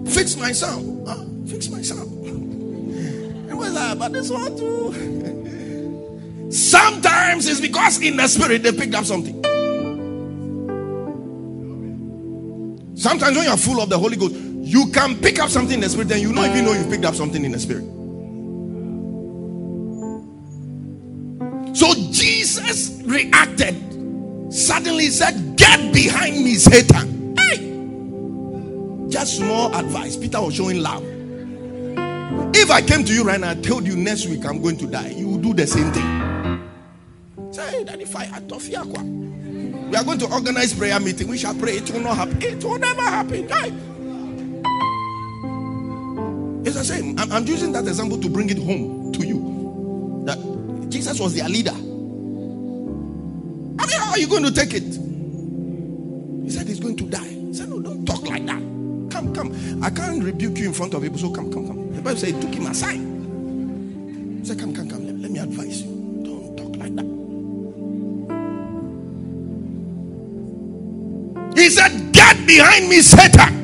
[0.05, 1.49] fix my sound.
[1.49, 3.49] Fix my sound.
[3.49, 5.30] It was like, but this one too.
[6.51, 9.41] Sometimes it's because in the spirit they picked up something.
[12.95, 15.89] Sometimes when you're full of the Holy Ghost, you can pick up something in the
[15.89, 17.83] spirit, and you know if you know you've picked up something in the spirit.
[21.75, 23.75] So Jesus reacted.
[24.53, 27.35] Suddenly said, Get behind me, Satan.
[27.37, 29.09] Hey!
[29.09, 30.17] Just small advice.
[30.17, 31.03] Peter was showing love.
[32.53, 34.87] If I came to you right now and told you next week I'm going to
[34.87, 36.30] die, you would do the same thing.
[37.51, 38.49] Say, that if I had
[39.91, 41.27] we are going to organize prayer meeting.
[41.27, 41.73] We shall pray.
[41.73, 42.41] It will not happen.
[42.41, 43.45] It will never happen.
[46.65, 47.19] It's the same.
[47.19, 50.23] I'm, I'm using that example to bring it home to you.
[50.25, 50.37] That
[50.89, 51.71] Jesus was their leader.
[51.71, 51.75] I
[53.85, 54.83] mean, how are you going to take it?
[56.43, 57.27] He said he's going to die.
[57.27, 58.61] He said, No, don't talk like that.
[59.11, 59.83] Come, come.
[59.83, 61.93] I can't rebuke you in front of people, so come, come, come.
[61.95, 62.95] The Bible said took him aside.
[62.95, 64.89] He said, Come, come,
[71.61, 73.61] He said, Get behind me, Satan.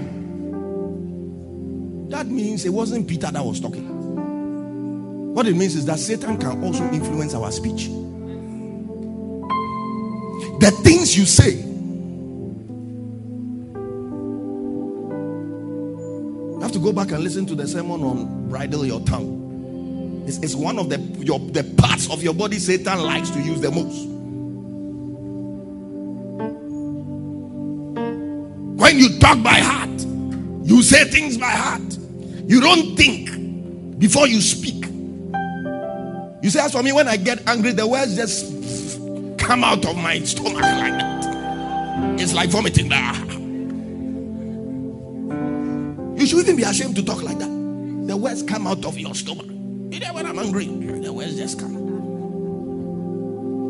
[2.09, 5.33] That means it wasn't Peter that was talking.
[5.33, 7.87] What it means is that Satan can also influence our speech.
[10.59, 11.53] The things you say.
[16.53, 20.23] You have to go back and listen to the sermon on bridle your tongue.
[20.27, 23.59] It's, it's one of the your the parts of your body Satan likes to use
[23.59, 24.16] the most.
[28.97, 30.05] You talk by heart,
[30.63, 31.97] you say things by heart.
[32.47, 34.85] You don't think before you speak.
[36.41, 38.53] You say, as for me, when I get angry, the words just
[39.37, 42.19] come out of my stomach like that.
[42.19, 42.91] It's like vomiting.
[46.17, 47.49] You should even be ashamed to talk like that.
[48.07, 49.45] The words come out of your stomach.
[49.45, 51.75] You know when I'm angry, the words just come.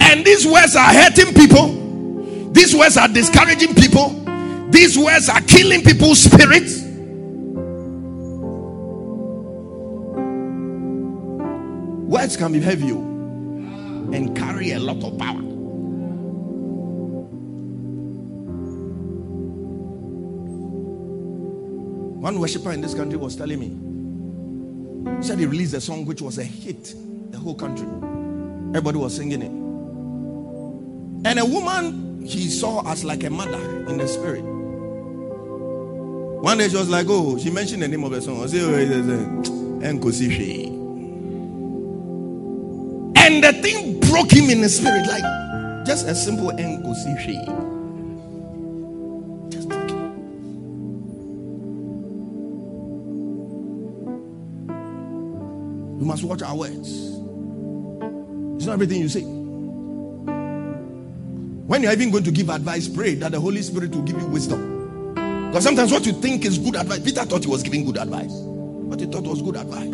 [0.01, 2.51] And these words are hurting people.
[2.53, 4.23] These words are discouraging people.
[4.69, 6.81] These words are killing people's spirits.
[12.07, 15.41] Words can be heavy and carry a lot of power.
[22.19, 26.21] One worshiper in this country was telling me, he said he released a song which
[26.21, 26.93] was a hit,
[27.31, 27.87] the whole country.
[28.69, 29.51] Everybody was singing it.
[31.25, 34.56] And a woman he saw as like a mother in the spirit
[36.41, 38.43] One day she was like, oh, she mentioned the name of the song.
[38.43, 38.75] I said, oh,
[43.17, 45.23] And the thing broke him in the spirit, like
[45.85, 46.83] just a simple him.
[55.97, 56.89] We must watch our words.
[58.57, 59.23] It's not everything you say.
[61.67, 64.27] When you're even going to give advice, pray that the Holy Spirit will give you
[64.27, 64.76] wisdom.
[65.57, 68.29] Because sometimes what you think is good advice, Peter thought he was giving good advice.
[68.29, 69.89] What he thought was good advice.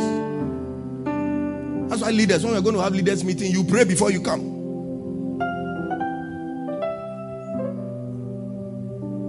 [1.90, 4.42] That's why leaders, when we're going to have leaders meeting, you pray before you come.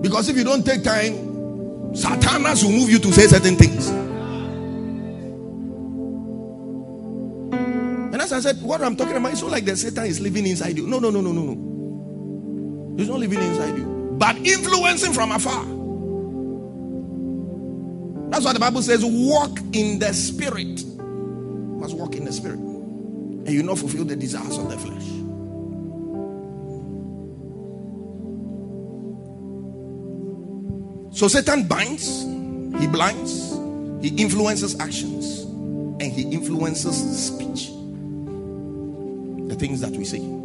[0.02, 1.12] Because if you don't take time,
[1.94, 3.90] Satanas will move you to say certain things.
[8.12, 10.48] And as I said, what I'm talking about is so like the Satan is living
[10.48, 10.88] inside you.
[10.88, 12.96] No, no, no, no, no, no.
[12.96, 15.83] He's not living inside you, but influencing from afar.
[18.34, 20.80] That's why the Bible says, walk in the spirit.
[20.80, 22.58] You must walk in the spirit.
[22.58, 25.04] And you not fulfill the desires of the flesh.
[31.16, 32.22] So Satan binds,
[32.80, 33.52] he blinds,
[34.02, 37.68] he influences actions, and he influences speech.
[39.48, 40.43] The things that we say.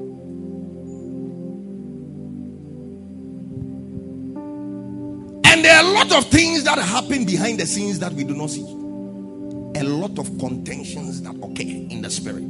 [5.99, 8.61] Lot of things that happen behind the scenes that we do not see.
[8.61, 12.43] A lot of contentions that occur in the spirit.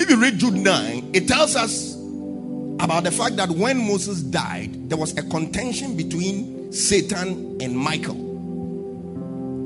[0.00, 1.94] If you read Jude 9, it tells us
[2.80, 8.28] about the fact that when Moses died, there was a contention between Satan and Michael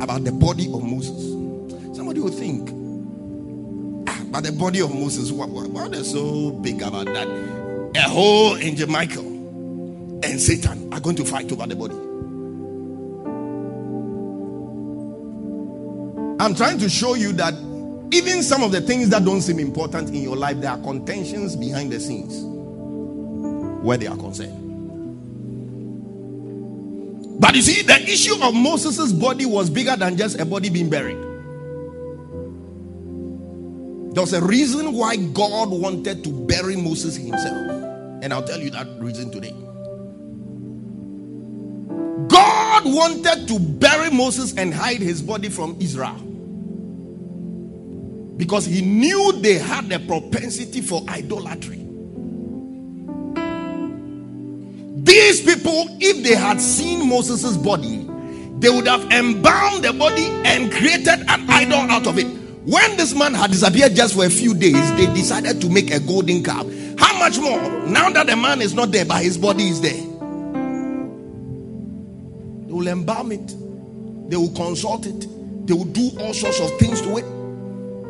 [0.02, 1.22] about the body of Moses.
[1.94, 2.70] Somebody would think,
[4.08, 7.28] ah, but the body of Moses, what, what, what is so big about that?
[7.94, 9.31] A whole angel Michael
[10.22, 11.94] and Satan are going to fight over the body.
[16.42, 17.54] I'm trying to show you that
[18.12, 21.56] even some of the things that don't seem important in your life, there are contentions
[21.56, 22.42] behind the scenes
[23.84, 24.58] where they are concerned.
[27.40, 30.90] But you see, the issue of Moses' body was bigger than just a body being
[30.90, 31.16] buried.
[34.14, 37.70] There was a reason why God wanted to bury Moses himself.
[38.22, 39.54] And I'll tell you that reason today.
[42.82, 46.16] God wanted to bury Moses and hide his body from Israel.
[48.36, 51.78] Because he knew they had a propensity for idolatry.
[55.04, 58.08] These people, if they had seen Moses' body,
[58.58, 62.26] they would have embalmed the body and created an idol out of it.
[62.64, 66.00] When this man had disappeared just for a few days, they decided to make a
[66.00, 66.66] golden calf.
[66.98, 70.11] How much more now that the man is not there, but his body is there?
[72.82, 73.46] Will embalm it,
[74.28, 75.20] they will consult it,
[75.68, 77.24] they will do all sorts of things to it.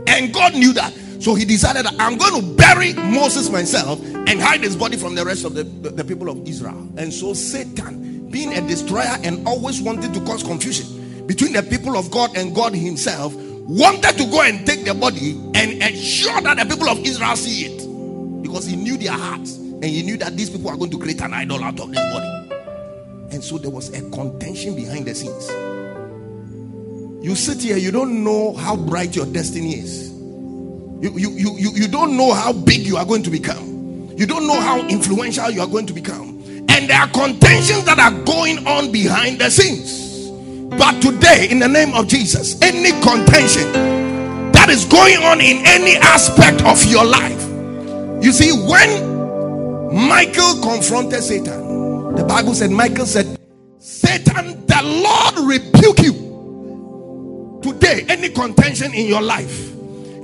[0.08, 0.94] And God knew that.
[1.20, 5.26] So he decided I'm going to bury Moses myself and hide his body from the
[5.26, 6.88] rest of the, the, the people of Israel.
[6.96, 11.98] And so Satan, being a destroyer and always wanting to cause confusion between the people
[11.98, 16.56] of God and God himself, wanted to go and take the body and ensure that
[16.56, 18.42] the people of Israel see it.
[18.42, 21.20] Because he knew their hearts and he knew that these people are going to create
[21.20, 22.41] an idol out of this body.
[23.32, 25.48] And so there was a contention behind the scenes.
[27.24, 30.10] You sit here, you don't know how bright your destiny is.
[30.10, 34.12] You, you, you, you, don't know how big you are going to become.
[34.16, 36.42] You don't know how influential you are going to become.
[36.68, 40.28] And there are contentions that are going on behind the scenes.
[40.76, 43.72] But today, in the name of Jesus, any contention
[44.52, 47.42] that is going on in any aspect of your life,
[48.22, 49.12] you see, when
[50.08, 51.61] Michael confronted Satan,
[52.16, 53.38] the Bible said, Michael said,
[53.78, 57.60] Satan, the Lord rebuke you.
[57.62, 59.72] Today, any contention in your life,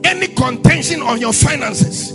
[0.05, 2.12] any contention on your finances,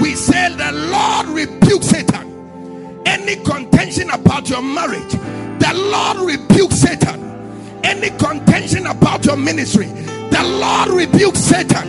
[0.00, 3.02] we say the Lord rebuke Satan.
[3.06, 7.80] Any contention about your marriage, the Lord rebuke Satan.
[7.84, 11.88] Any contention about your ministry, the Lord rebuke Satan.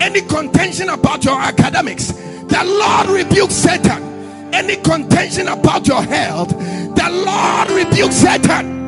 [0.00, 4.09] Any contention about your academics, the Lord rebuke Satan.
[4.52, 8.80] Any contention about your health, the Lord rebuke Satan.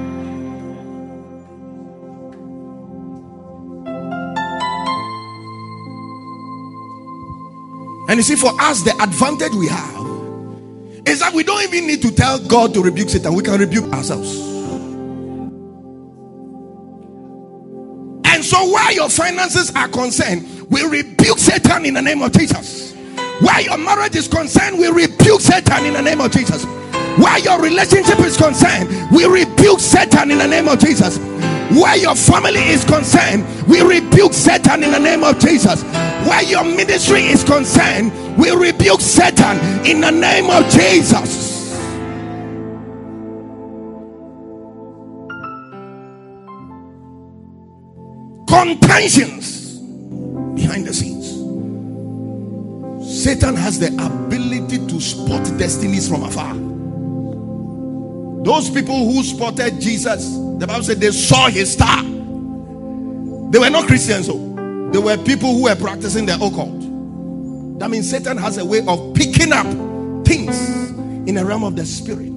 [8.09, 10.03] And you see, for us, the advantage we have
[11.07, 13.91] is that we don't even need to tell God to rebuke Satan, we can rebuke
[13.93, 14.37] ourselves.
[18.25, 22.93] And so, where your finances are concerned, we rebuke Satan in the name of Jesus.
[23.41, 26.65] Where your marriage is concerned, we rebuke Satan in the name of Jesus.
[27.19, 31.19] Where your relationship is concerned, we rebuke Satan in the name of Jesus.
[31.73, 35.83] Where your family is concerned, we rebuke Satan in the name of Jesus.
[36.27, 41.51] Where your ministry is concerned, we rebuke Satan in the name of Jesus.
[48.47, 49.79] Contentions
[50.55, 51.22] behind the scenes.
[53.23, 56.55] Satan has the ability to spot destinies from afar.
[58.45, 62.03] Those people who spotted Jesus, the Bible said they saw his star.
[62.03, 64.33] They were not Christians, so
[64.91, 66.81] they were people who were practicing their occult.
[67.79, 69.67] That means Satan has a way of picking up
[70.27, 70.91] things
[71.29, 72.33] in the realm of the spirit.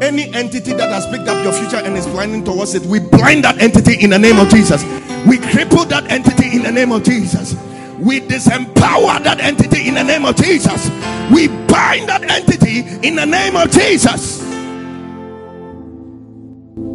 [0.00, 3.42] Any entity that has picked up your future and is blinding towards it, we blind
[3.42, 4.84] that entity in the name of Jesus.
[5.26, 7.56] We cripple that entity in the name of Jesus.
[7.98, 10.88] We disempower that entity in the name of Jesus.
[11.30, 14.40] We bind that entity in the name of Jesus.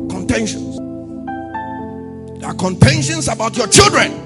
[0.09, 0.77] Contentions.
[2.39, 4.25] There are contentions about your children.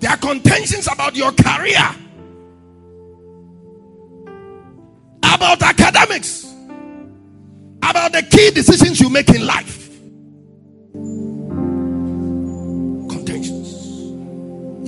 [0.00, 1.96] There are contentions about your career.
[5.22, 6.46] About academics.
[7.82, 9.79] About the key decisions you make in life.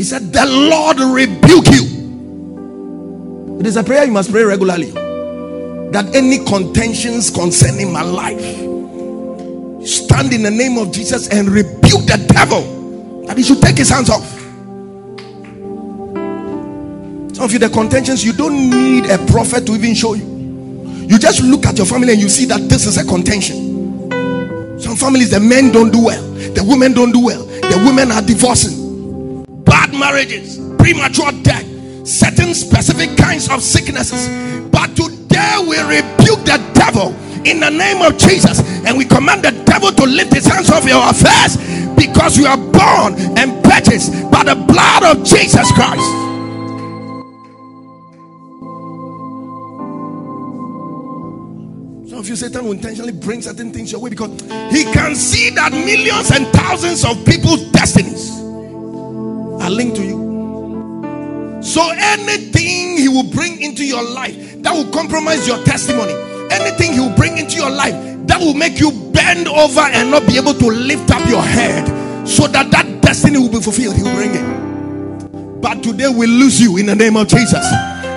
[0.03, 3.61] He said, The Lord rebuke you.
[3.61, 4.91] It is a prayer you must pray regularly.
[5.93, 8.43] That any contentions concerning my life
[9.87, 13.91] stand in the name of Jesus and rebuke the devil that he should take his
[13.91, 14.29] hands off.
[17.33, 20.25] Some of you, the contentions, you don't need a prophet to even show you.
[21.07, 24.11] You just look at your family and you see that this is a contention.
[24.81, 28.21] Some families, the men don't do well, the women don't do well, the women are
[28.21, 28.82] divorcing,
[29.93, 31.67] bad marriages, premature death,
[32.07, 34.29] certain specific kinds of sicknesses.
[34.71, 37.15] But today we rebuke the devil
[37.45, 40.87] in the name of Jesus and we command the devil to lift his hands off
[40.87, 41.57] your affairs
[41.97, 46.09] because you are born and purchased by the blood of Jesus Christ.
[52.09, 54.31] Some of you, Satan will intentionally bring certain things your way because
[54.71, 58.42] he can see that millions and thousands of people's destinies
[59.63, 61.63] are linked to you.
[61.63, 66.13] So anything he will bring into your life that will compromise your testimony,
[66.51, 67.95] anything he will bring into your life
[68.27, 71.87] that will make you bend over and not be able to lift up your head
[72.27, 75.61] so that that destiny will be fulfilled, he will bring it.
[75.61, 77.65] But today we lose you in the name of Jesus.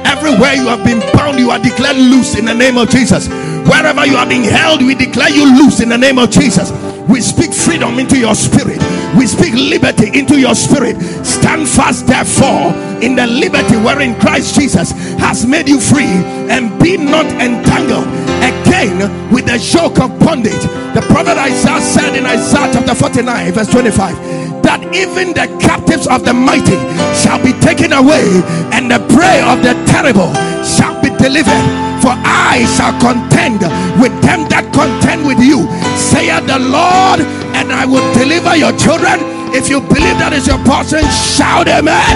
[0.05, 3.27] Everywhere you have been bound, you are declared loose in the name of Jesus.
[3.65, 6.71] Wherever you are being held, we declare you loose in the name of Jesus.
[7.09, 8.81] We speak freedom into your spirit.
[9.17, 10.99] We speak liberty into your spirit.
[11.25, 16.13] Stand fast, therefore, in the liberty wherein Christ Jesus has made you free,
[16.49, 18.07] and be not entangled
[18.41, 20.61] again with the yoke of bondage.
[20.93, 26.25] The prophet Isaiah said in Isaiah chapter 49, verse 25, that even the captives of
[26.25, 26.77] the mighty
[27.13, 28.25] shall be taken away,
[28.73, 30.33] and the prey of the terrible
[30.65, 31.85] shall be delivered.
[32.05, 33.65] For I shall contend
[33.97, 35.65] with them that contend with you,
[35.97, 37.25] saith the Lord,
[37.57, 39.17] and I will deliver your children.
[39.57, 42.13] If you believe that is your portion, shout amen.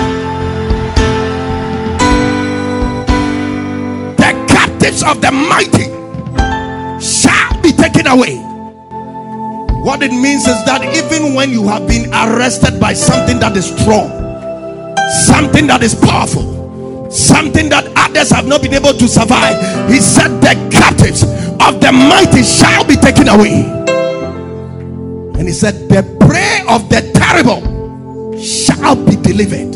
[4.14, 5.90] The captives of the mighty
[7.02, 8.38] shall be taken away.
[9.82, 13.66] What it means is that even when you have been arrested by something that is
[13.66, 14.14] strong,
[15.26, 16.59] something that is powerful,
[17.10, 19.58] something that others have not been able to survive,
[19.90, 23.64] he said, The captives of the mighty shall be taken away.
[25.40, 27.62] And he said, The prey of the terrible
[28.40, 29.74] shall be delivered.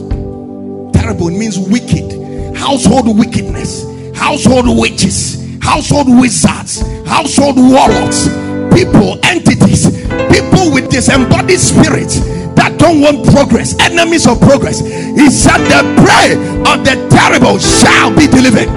[0.93, 3.83] Terrible means wicked, household wickedness,
[4.15, 8.27] household witches, household wizards, household warlocks,
[8.73, 9.87] people, entities,
[10.31, 12.19] people disembodied spirits
[12.53, 14.79] that don't want progress, enemies of progress.
[14.79, 16.37] He said, The prey
[16.69, 18.69] of the terrible shall be delivered.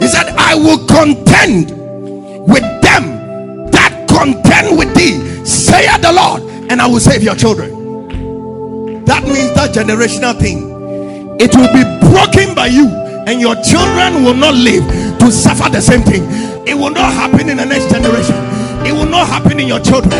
[0.00, 1.70] He said, I will contend
[2.46, 3.18] with them
[3.74, 7.74] that contend with thee, saith the Lord, and I will save your children.
[9.04, 10.70] That means that generational thing,
[11.40, 12.86] it will be broken by you,
[13.26, 14.86] and your children will not live
[15.18, 16.22] to suffer the same thing.
[16.68, 18.61] It will not happen in the next generation.
[18.86, 20.12] It will not happen in your children.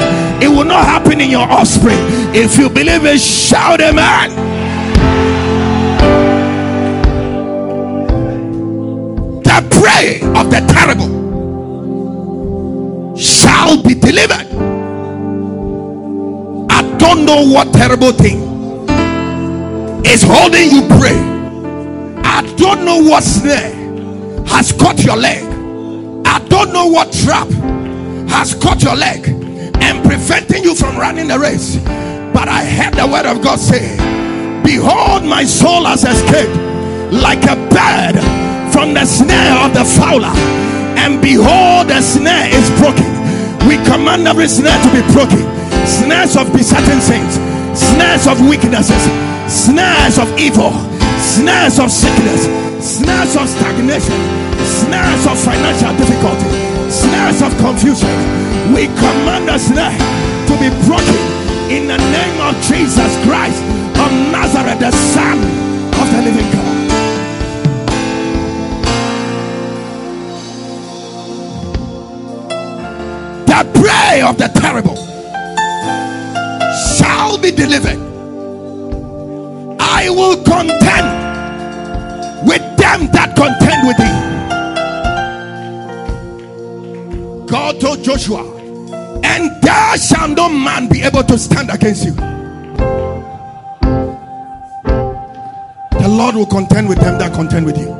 [0.42, 1.98] It will not happen in your offspring.
[2.34, 4.30] If you believe it, shout amen.
[9.42, 11.10] The prey of the terrible
[13.16, 14.48] shall be delivered.
[16.70, 18.40] I don't know what terrible thing
[20.06, 21.18] is holding you pray.
[22.24, 23.72] I don't know what snare
[24.46, 25.42] has caught your leg.
[26.24, 27.48] I don't know what trap
[28.32, 29.28] has caught your leg
[29.84, 31.76] and preventing you from running the race.
[32.32, 33.96] But I heard the word of God say,
[34.64, 36.56] Behold, my soul has escaped
[37.12, 38.16] like a bird
[38.72, 40.32] from the snare of the fowler.
[40.96, 43.10] And behold, the snare is broken.
[43.68, 45.44] We command every snare to be broken.
[45.86, 47.36] Snares of besetting saints,
[47.76, 49.02] snares of weaknesses,
[49.50, 50.72] snares of evil,
[51.18, 52.46] snares of sickness,
[52.80, 54.18] snares of stagnation,
[54.62, 56.48] snares of financial difficulty,
[56.92, 58.12] snares of confusion.
[58.74, 59.96] We command the snare
[60.46, 61.16] to be broken
[61.72, 63.62] in the name of Jesus Christ
[63.96, 65.38] of Nazareth, the Son
[66.00, 66.72] of the living God.
[73.46, 74.96] The prey of the terrible
[76.96, 77.98] shall be delivered.
[79.80, 81.08] I will contend
[82.46, 84.31] with them that contend with thee.
[87.52, 88.40] God told Joshua,
[89.22, 92.12] and there shall no man be able to stand against you.
[96.00, 97.92] The Lord will contend with them that contend with you.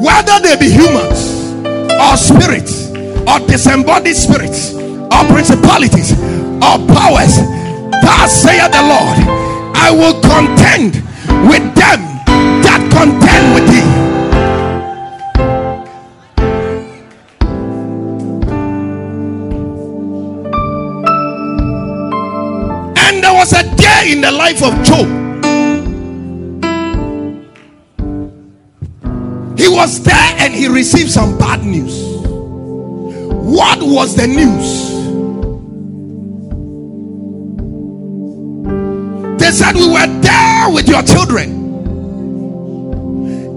[0.00, 1.52] Whether they be humans
[2.00, 2.88] or spirits
[3.28, 6.12] or disembodied spirits or principalities
[6.64, 7.36] or powers,
[8.00, 9.20] thus saith the Lord,
[9.76, 11.04] I will contend
[11.44, 12.00] with them
[12.64, 13.85] that contend with thee.
[24.16, 25.06] In the life of Job.
[29.58, 31.94] He was there and he received some bad news.
[32.16, 34.86] What was the news?
[39.38, 41.64] They said, We were there with your children.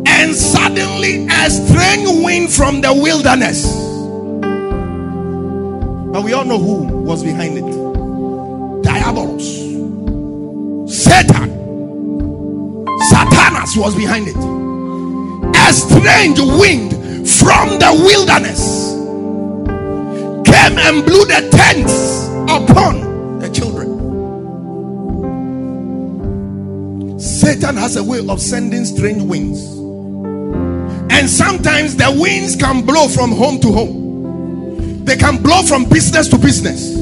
[0.08, 3.64] And suddenly a strange wind from the wilderness.
[6.12, 7.64] But we all know who was behind it
[8.84, 9.69] Diabolos,
[11.00, 11.50] Satan,
[13.10, 14.36] Satanas was behind it.
[14.36, 16.92] A strange wind
[17.26, 18.92] from the wilderness
[20.46, 23.88] came and blew the tents upon the children.
[27.18, 29.78] Satan has a way of sending strange winds,
[31.14, 36.28] and sometimes the winds can blow from home to home, they can blow from business
[36.28, 36.96] to business,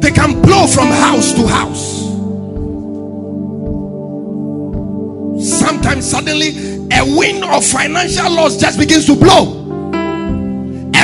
[0.00, 2.03] they can blow from house to house.
[6.02, 9.62] Sometimes, suddenly, a wind of financial loss just begins to blow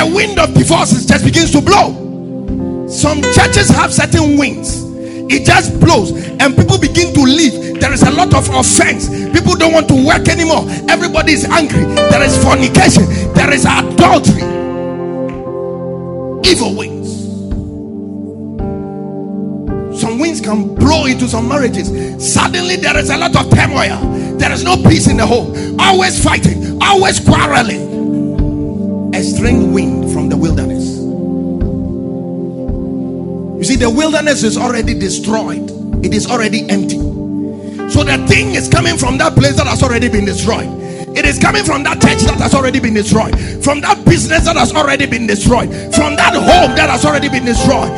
[0.01, 2.87] a wind of divorces just begins to blow.
[2.89, 4.83] Some churches have certain winds,
[5.31, 7.79] it just blows, and people begin to leave.
[7.79, 9.09] There is a lot of offense.
[9.09, 10.65] People don't want to work anymore.
[10.89, 11.85] Everybody is angry.
[11.85, 14.41] There is fornication, there is adultery,
[16.49, 16.90] evil winds.
[20.39, 21.89] Can blow into some marriages.
[22.33, 24.37] Suddenly, there is a lot of turmoil.
[24.37, 25.79] There is no peace in the home.
[25.79, 27.91] Always fighting, always quarreling
[29.13, 30.97] a strange wind from the wilderness.
[33.57, 35.69] You see, the wilderness is already destroyed,
[36.03, 36.97] it is already empty.
[37.89, 40.69] So the thing is coming from that place that has already been destroyed.
[41.15, 44.55] It is coming from that church that has already been destroyed, from that business that
[44.55, 47.91] has already been destroyed, from that home that has already been destroyed.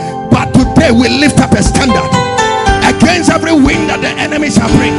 [0.74, 2.10] Today we lift up a standard
[2.84, 4.94] against every wind that the enemy shall bring.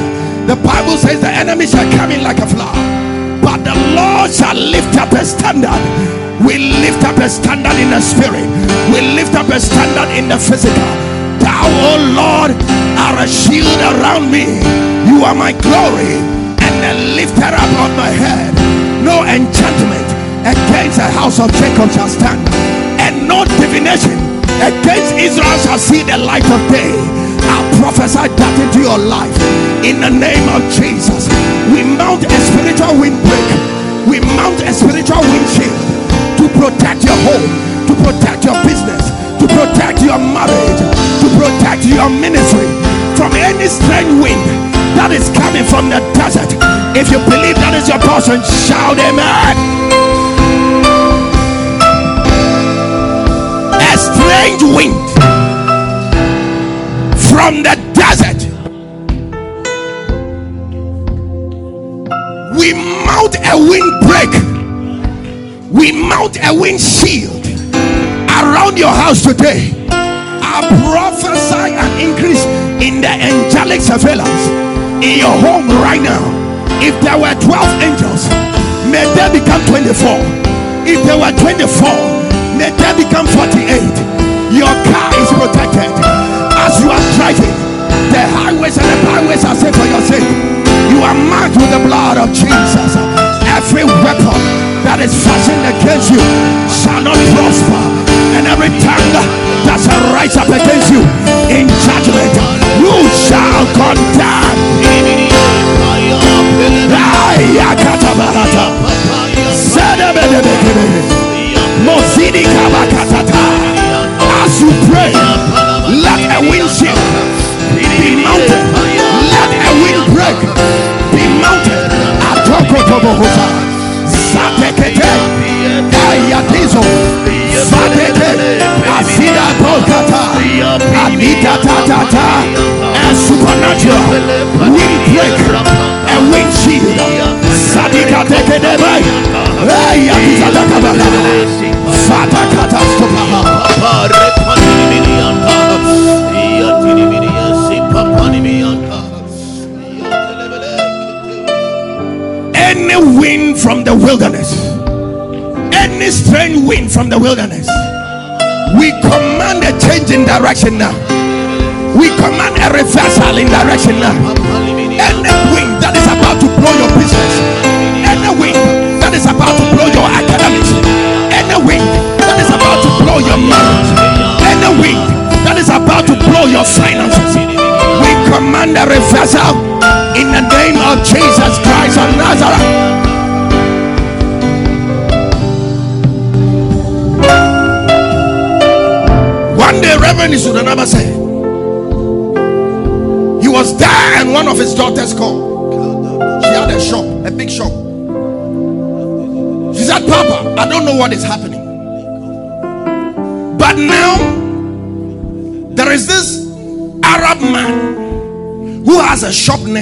[0.47, 3.05] The Bible says the enemy shall come in like a flower
[3.45, 5.77] but the Lord shall lift up a standard.
[6.41, 8.49] We lift up a standard in the spirit,
[8.89, 10.91] we lift up a standard in the physical.
[11.45, 12.57] Thou, O Lord,
[12.97, 13.69] are a shield
[14.01, 14.49] around me.
[15.05, 16.17] You are my glory
[16.65, 18.57] and the lifter up of my head.
[19.05, 20.09] No enchantment
[20.49, 22.41] against the house of Jacob shall stand,
[22.99, 26.93] and no divination against Israel shall see the light of day.
[27.45, 29.35] I prophesy that into your life
[29.85, 31.29] in the name of Jesus.
[31.73, 33.49] We mount a spiritual windbreak,
[34.09, 35.77] we mount a spiritual windshield
[36.41, 37.49] to protect your home,
[37.89, 40.81] to protect your business, to protect your marriage,
[41.21, 42.69] to protect your ministry
[43.17, 44.43] from any strange wind
[44.97, 46.51] that is coming from the desert.
[46.97, 50.34] If you believe that is your portion, shout amen.
[54.35, 54.95] Strange wind
[57.17, 58.41] from the desert.
[62.59, 62.73] We
[63.07, 64.33] mount a windbreak.
[65.71, 67.47] We mount a windshield
[68.29, 69.71] around your house today.
[69.91, 72.45] I prophesy an increase
[72.83, 74.47] in the angelic surveillance.
[75.05, 76.25] in your home right now.
[76.81, 78.27] If there were 12 angels,
[78.91, 80.19] may they become 24.
[80.87, 84.24] If there were 24, may they become 48.
[84.53, 85.93] Your car is protected
[86.59, 87.55] as you are driving.
[88.13, 90.27] The highways and the byways are safe for your sake.
[90.93, 92.97] You are marked with the blood of Jesus.
[93.49, 94.41] Every weapon
[94.85, 96.21] that is fashioned against you
[96.69, 97.83] shall not prosper,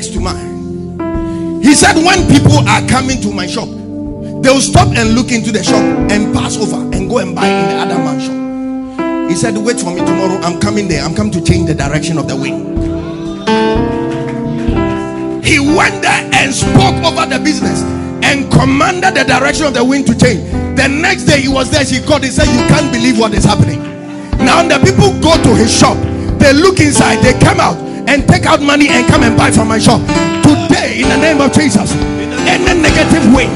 [0.03, 1.63] next to mine.
[1.63, 5.53] He said, When people are coming to my shop, they will stop and look into
[5.53, 9.31] the shop and pass over and go and buy in the other man's shop.
[9.31, 10.41] He said, Wait for me tomorrow.
[10.43, 11.05] I'm coming there.
[11.05, 12.75] I'm coming to change the direction of the wind.
[15.45, 17.83] He went there and spoke over the business
[18.27, 20.43] and commanded the direction of the wind to change.
[20.75, 23.45] The next day he was there, she called, he said, You can't believe what is
[23.45, 23.81] happening.
[24.39, 25.97] Now the people go to his shop,
[26.41, 27.82] they look inside, they come out
[28.13, 30.05] and take out money and come and buy from my shop.
[30.45, 31.97] Today, in the name of Jesus,
[32.45, 33.49] any negative wind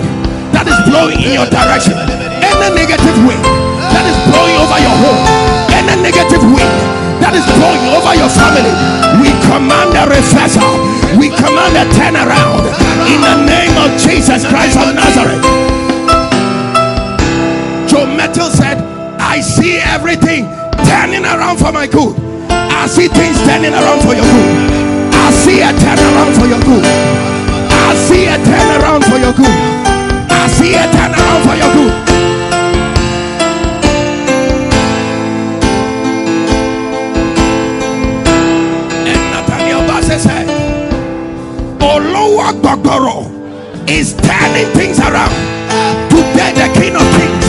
[0.57, 1.93] that is blowing in your direction,
[2.41, 3.45] any negative wind
[3.93, 5.21] that is blowing over your home,
[5.77, 6.73] any negative wind
[7.21, 8.73] that is blowing over your family,
[9.21, 10.73] we command a reversal,
[11.21, 12.65] we command a turnaround
[13.13, 15.45] in the name of Jesus Christ of Nazareth.
[17.85, 18.81] Joe Mettle said,
[19.21, 20.49] I see everything
[20.89, 22.36] turning around for my good.
[22.87, 24.71] I see things turning around for your good.
[25.13, 26.85] I see a turnaround for your good.
[26.87, 29.51] I see a turnaround for your good.
[30.31, 31.91] I see a turnaround for your good.
[39.03, 40.47] And Nathaniel Bassey said,
[41.81, 43.27] Olowogbogboro
[43.91, 45.35] is turning things around.
[46.09, 47.47] Today, the King of Kings,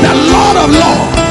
[0.00, 1.27] the Lord of Lords,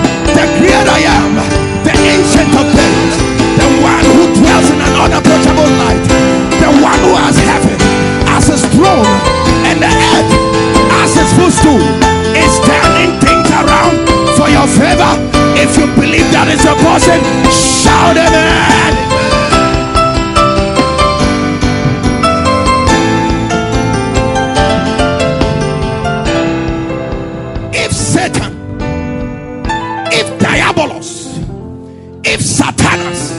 [16.20, 19.18] If that is your portion, shout amen.
[27.74, 28.53] if Satan,
[30.11, 31.38] if Diabolos,
[32.26, 33.32] if Satanas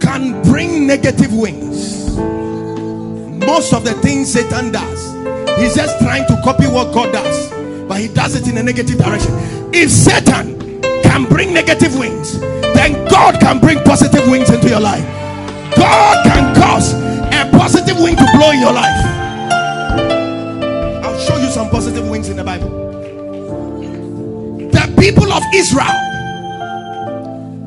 [0.00, 2.16] can bring negative wings,
[3.44, 5.12] most of the things Satan does,
[5.58, 7.50] he's just trying to copy what God does,
[7.88, 9.32] but he does it in a negative direction.
[9.74, 10.61] If Satan
[11.22, 15.04] can bring negative wings, then God can bring positive wings into your life.
[15.76, 19.04] God can cause a positive wind to blow in your life.
[21.04, 22.80] I'll show you some positive wings in the Bible
[24.72, 25.84] the people of Israel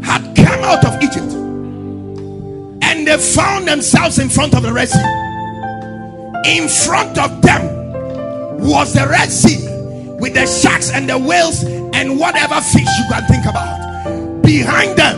[0.02, 1.32] had come out of Egypt
[2.84, 6.58] and they found themselves in front of the Red Sea.
[6.58, 9.68] In front of them was the Red Sea
[10.20, 11.64] with the sharks and the whales
[11.96, 14.44] and whatever fish you can think about.
[14.44, 15.18] Behind them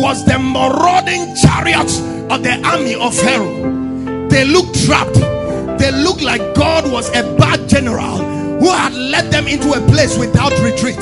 [0.00, 1.98] was the marauding chariots
[2.30, 4.28] of the army of Pharaoh.
[4.28, 5.18] They looked trapped.
[5.80, 8.18] They looked like God was a bad general
[8.60, 11.00] who had led them into a place without retreat.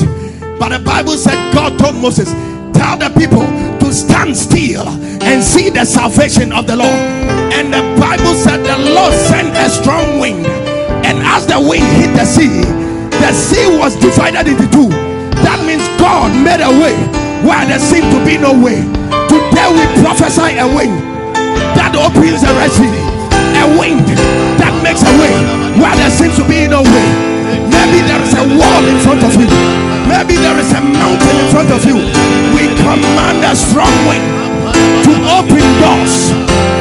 [0.59, 2.33] But the Bible said God told Moses,
[2.73, 3.45] Tell the people
[3.81, 7.01] to stand still and see the salvation of the Lord.
[7.53, 10.47] And the Bible said the Lord sent a strong wind,
[11.05, 12.84] and as the wind hit the sea,
[13.25, 14.93] the sea was divided into two.
[15.49, 16.93] That means God made a way
[17.41, 18.85] where there seemed to be no way.
[19.33, 20.93] Today we prophesy a wind
[21.73, 22.93] that opens the Red Sea,
[23.65, 24.05] a wind
[24.61, 25.33] that makes a way
[25.81, 27.09] where there seems to be no way.
[27.73, 29.49] Maybe there is a wall in front of you,
[30.05, 31.97] maybe there is a mountain in front of you.
[32.53, 34.29] We command a strong wind
[35.09, 36.29] to open doors.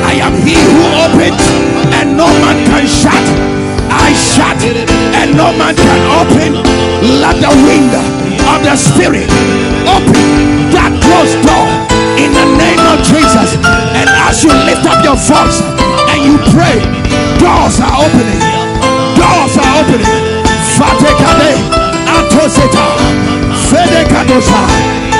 [0.03, 1.39] I am he who opens,
[2.03, 3.62] and no man can shut.
[3.89, 4.59] I shut,
[5.19, 6.51] and no man can open.
[7.19, 7.91] Let the wind
[8.47, 9.27] of the Spirit
[9.87, 10.23] open
[10.71, 11.67] that closed door
[12.17, 13.59] in the name of Jesus.
[13.93, 15.59] And as you lift up your voice
[16.11, 16.79] and you pray,
[17.39, 18.41] doors are opening.
[19.19, 20.15] Doors are opening.
[20.79, 21.53] Fatekade,
[22.07, 22.87] Atoseta,
[23.69, 24.61] Fedekadosa.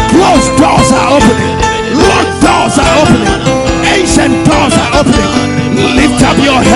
[0.10, 1.54] Closed doors are opening.
[1.94, 3.38] Locked doors are opening.
[3.86, 5.32] Ancient doors are opening.
[5.96, 6.73] Lift up your heads, oh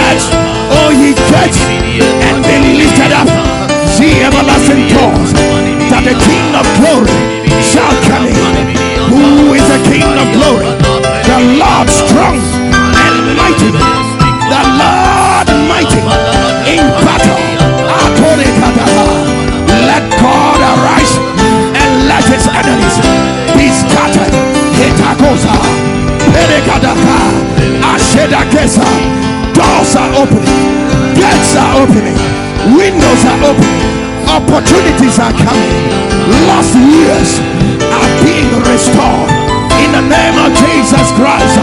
[1.53, 3.29] and be lifted up,
[3.99, 5.31] ye everlasting doors,
[5.91, 7.13] that the King of glory
[7.63, 8.75] shall come in.
[9.07, 10.67] Who is the King of glory?
[11.23, 12.37] The Lord strong
[13.03, 13.71] and mighty.
[13.71, 16.01] The Lord mighty
[16.67, 17.57] in battle.
[19.87, 21.13] Let God arise
[21.79, 22.97] and let his enemies
[23.55, 24.33] be scattered.
[24.75, 25.55] Hitakosa.
[26.33, 27.17] Perekadaka.
[27.93, 28.87] Ashedakesa.
[29.53, 30.86] Doors are opening.
[31.27, 32.15] Gates are opening.
[32.71, 33.83] Windows are opening.
[34.31, 35.75] Opportunities are coming.
[36.47, 37.39] Lost years
[37.83, 39.31] are being restored.
[39.83, 41.59] In the name of Jesus Christ.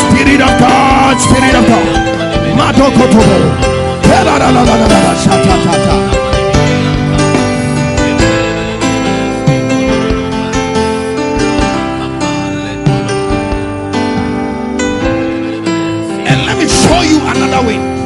[0.00, 1.84] Spirit of God, Spirit of God.
[2.56, 3.80] Madokotobo.
[17.40, 18.00] Another way.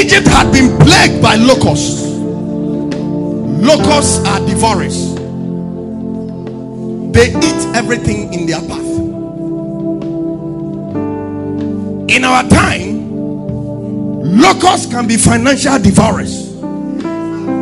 [0.00, 2.06] Egypt had been plagued by locusts.
[3.60, 5.14] Locusts are devourers.
[7.12, 8.84] They eat everything in their path.
[12.10, 13.08] In our time,
[14.40, 16.48] locusts can be financial devourers.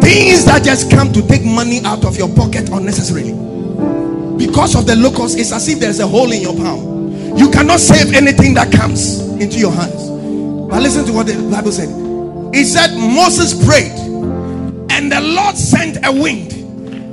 [0.03, 3.33] Things that just come to take money out of your pocket unnecessarily.
[4.37, 6.96] Because of the locust, it's as if there's a hole in your palm.
[7.37, 10.09] You cannot save anything that comes into your hands.
[10.71, 11.89] But listen to what the Bible said.
[12.55, 13.93] It said Moses prayed,
[14.91, 16.51] and the Lord sent a wind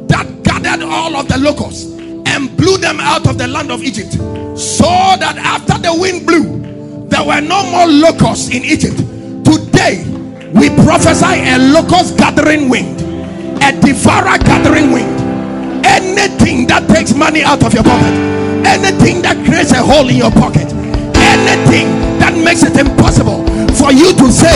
[0.10, 1.92] that gathered all of the locusts
[2.26, 4.14] and blew them out of the land of Egypt.
[4.58, 8.98] So that after the wind blew, there were no more locusts in Egypt.
[9.44, 10.06] Today,
[10.54, 13.02] we prophesy a locust gathering wind,
[13.62, 15.24] a devourer gathering wind
[15.86, 18.16] anything that takes money out of your pocket,
[18.64, 20.72] anything that creates a hole in your pocket,
[21.20, 23.44] anything that makes it impossible
[23.76, 24.56] for you to save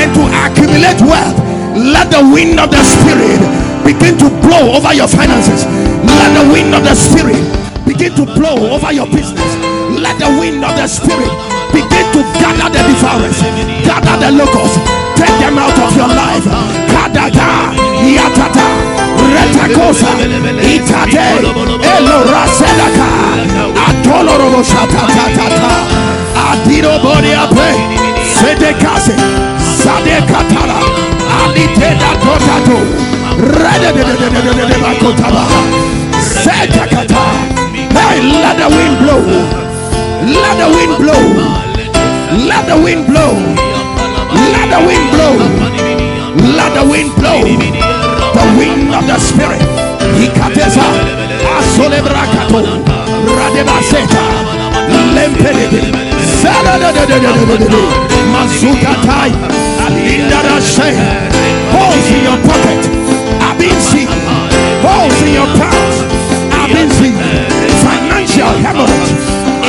[0.00, 1.36] and to accumulate wealth,
[1.76, 3.36] let the wind of the spirit
[3.84, 5.68] begin to blow over your finances.
[6.08, 7.36] Let the wind of the spirit
[7.84, 9.52] begin to blow over your business.
[9.92, 11.28] Let the wind of the spirit
[11.76, 13.36] begin to gather the devourers,
[13.84, 14.80] gather the locusts,
[15.20, 16.48] take them out of your life.
[16.88, 18.71] Kadaga, yatata,
[19.42, 20.06] retakosa,
[20.74, 21.26] itate,
[21.96, 23.08] elora sedaka,
[23.86, 25.72] atolorobo shatatatata,
[26.50, 27.68] adiro bodiape,
[28.34, 29.14] sedekase,
[29.82, 30.78] sadekatala,
[31.44, 32.78] aliteda kotato,
[33.62, 35.44] redededededededebakotaba,
[36.20, 37.24] sedekata.
[37.92, 39.22] Hey, let the wind blow.
[40.24, 41.22] Let the wind blow.
[42.48, 43.32] Let the wind blow.
[44.52, 45.34] Let the wind blow.
[46.56, 48.01] Let the wind blow
[48.34, 49.62] the wind of the spirit.
[50.18, 50.82] Hikateza
[51.58, 52.60] asolebrakato
[53.38, 54.22] radebaseta.
[55.14, 55.82] Lempelede
[58.32, 59.32] mazukatai.
[59.86, 60.88] Alindarashe
[61.72, 62.82] holes in your pocket.
[63.48, 64.06] Abinsi.
[64.82, 66.12] Holes in your pants
[66.62, 67.12] abinsi.
[67.82, 69.12] Financial hemorrhage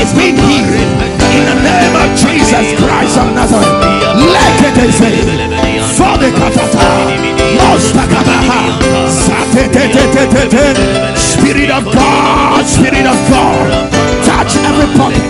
[0.02, 0.74] is being healed.
[1.34, 3.74] In the name of Jesus Christ of Nazareth.
[4.36, 5.63] Let it is
[6.24, 6.88] de katata.
[7.60, 8.62] Mosta kabaha.
[11.16, 13.68] Spirit of God, Spirit of God.
[14.28, 15.28] Touch every pocket.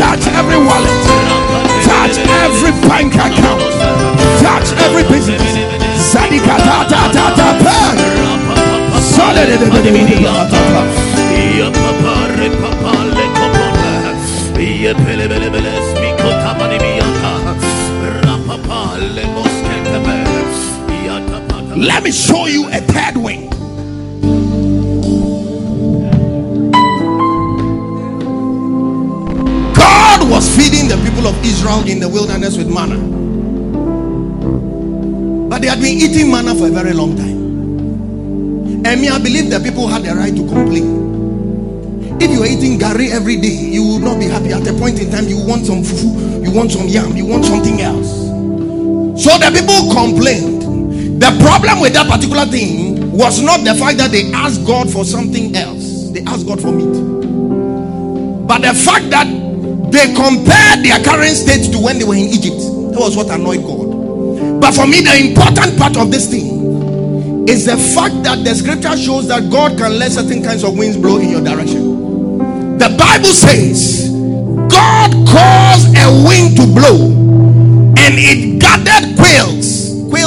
[0.00, 0.98] Touch every wallet.
[1.88, 3.62] Touch every bank account.
[4.42, 5.42] Touch every business.
[6.10, 7.78] Sadika ta ta ta ta ta.
[9.00, 9.68] Solid in the
[14.78, 15.78] Yepelebelebele,
[21.78, 23.50] let me show you a third wing.
[29.74, 32.98] God was feeding the people of Israel in the wilderness with manna.
[35.48, 37.38] But they had been eating manna for a very long time.
[38.84, 42.18] And me, I believe that people had the right to complain.
[42.20, 44.52] If you are eating gari every day, you will not be happy.
[44.52, 47.44] At a point in time, you want some fufu, you want some yam, you want
[47.44, 48.26] something else.
[49.22, 50.57] So the people complained.
[51.18, 55.04] The problem with that particular thing was not the fact that they asked God for
[55.04, 56.94] something else, they asked God for meat.
[58.46, 59.26] But the fact that
[59.90, 62.58] they compared their current state to when they were in Egypt,
[62.94, 64.60] that was what annoyed God.
[64.60, 68.96] But for me, the important part of this thing is the fact that the scripture
[68.96, 72.38] shows that God can let certain kinds of winds blow in your direction.
[72.78, 74.10] The Bible says
[74.70, 77.10] God caused a wind to blow
[77.98, 79.77] and it gathered quails.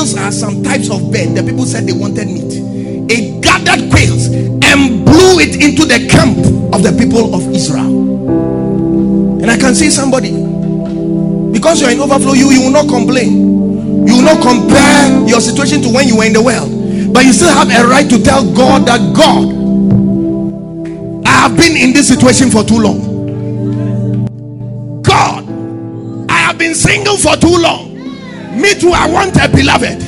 [0.02, 1.38] Quails are some types of bird.
[1.38, 2.58] The people said they wanted meat.
[3.06, 6.42] It gathered quails and blew it into the camp
[6.74, 7.86] of the people of Israel.
[9.44, 10.32] And I can see somebody
[11.54, 14.08] because you're in overflow, you, you will not complain.
[14.08, 17.14] You will not compare your situation to when you were in the world.
[17.14, 19.54] But you still have a right to tell God that God,
[21.28, 23.06] I have been in this situation for too long.
[25.04, 25.46] God,
[26.28, 27.91] I have been single for too long.
[28.52, 30.02] Me too, I want a beloved.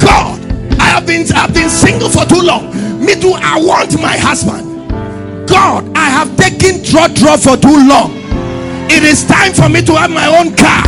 [0.00, 0.40] God,
[0.80, 2.74] I have been I've been single for too long.
[3.04, 4.90] Me too, I want my husband.
[5.48, 8.12] God, I have taken trotro for too long.
[8.90, 10.82] It is time for me to have my own car.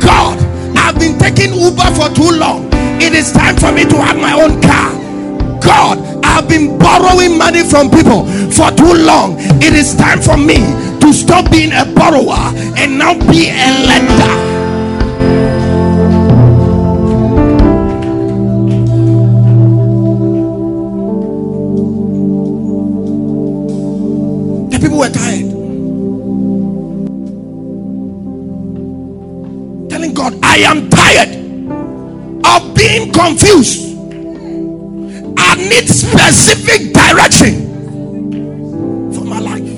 [0.00, 0.38] God,
[0.76, 2.68] I've been taking Uber for too long.
[3.00, 4.92] It is time for me to have my own car.
[5.60, 8.24] God, I've been borrowing money from people
[8.56, 9.36] for too long.
[9.60, 10.56] It is time for me
[11.00, 12.40] to stop being a borrower
[12.78, 14.55] and now be a lender.
[30.56, 31.36] I am tired
[32.46, 33.94] of being confused.
[35.36, 37.60] I need specific direction
[39.12, 39.68] for my life.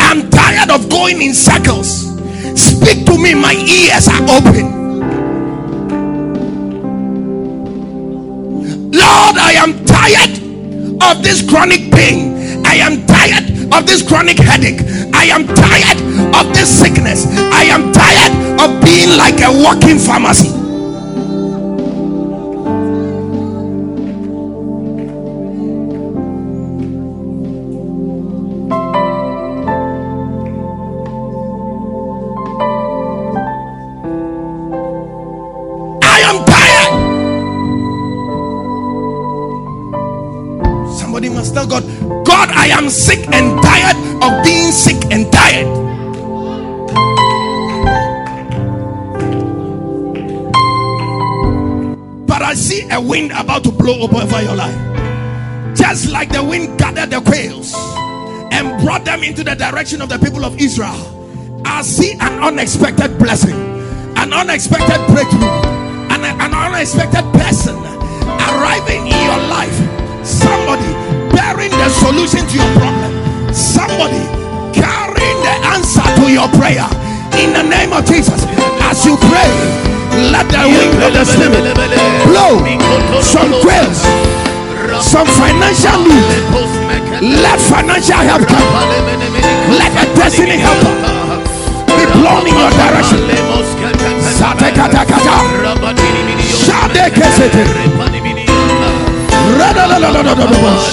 [0.00, 2.06] I'm tired of going in circles.
[2.58, 4.72] Speak to me, my ears are open.
[8.92, 10.38] Lord, I am tired
[11.02, 12.64] of this chronic pain.
[12.64, 14.80] I am tired of this chronic headache.
[15.12, 17.26] I am tired of this sickness.
[17.52, 20.55] I am tired of being like a walking pharmacy.
[54.14, 54.76] Over your life.
[55.76, 57.74] Just like the wind gathered the quails
[58.52, 60.96] and brought them into the direction of the people of Israel.
[61.64, 63.56] I see an unexpected blessing,
[64.16, 65.48] an unexpected breakthrough,
[66.12, 69.76] and an unexpected person arriving in your life.
[70.24, 70.90] Somebody
[71.34, 73.54] bearing the solution to your problem.
[73.54, 74.22] Somebody
[74.72, 76.86] carrying the answer to your prayer.
[77.42, 78.44] In the name of Jesus,
[78.80, 79.85] as you pray,
[80.16, 81.76] let the wind of the Spirit
[82.24, 82.56] blow
[83.20, 84.00] some grace,
[85.04, 86.24] some financial need.
[87.20, 88.64] Let financial help come.
[89.76, 90.80] Let a destiny help
[91.84, 93.28] be blown in your direction.
[94.40, 95.36] Satekatakata.
[96.64, 97.64] Shadekesete.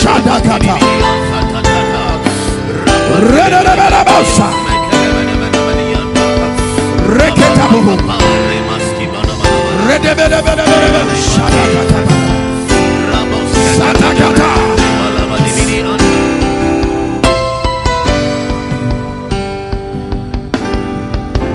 [0.04, 0.76] Shadakata.
[3.36, 4.64] Redadadabosa.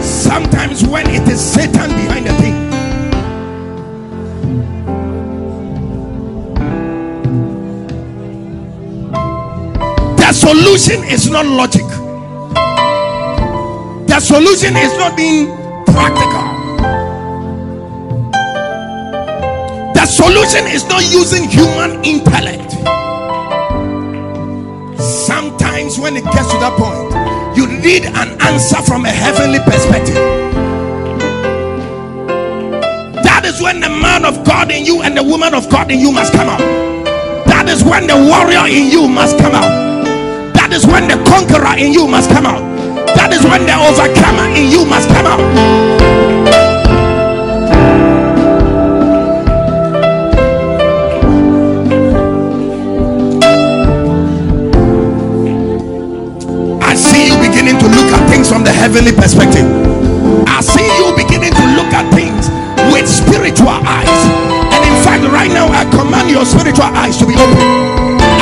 [0.00, 2.54] Sometimes when it is Satan behind the thing,
[10.16, 11.86] the solution is not logic.
[14.06, 15.46] The solution is not being
[15.86, 16.37] practical.
[20.28, 22.72] Solution is not using human intellect.
[25.00, 30.20] Sometimes when it gets to that point, you need an answer from a heavenly perspective.
[33.24, 35.98] That is when the man of God in you and the woman of God in
[35.98, 36.60] you must come out.
[37.46, 40.04] That is when the warrior in you must come out.
[40.52, 42.60] That is when the conqueror in you must come out.
[43.16, 46.67] That is when the overcomer in you must come out.
[58.98, 59.62] Heavenly perspective.
[60.50, 62.50] I see you beginning to look at things
[62.90, 64.10] with spiritual eyes.
[64.74, 67.62] And in fact, right now, I command your spiritual eyes to be open.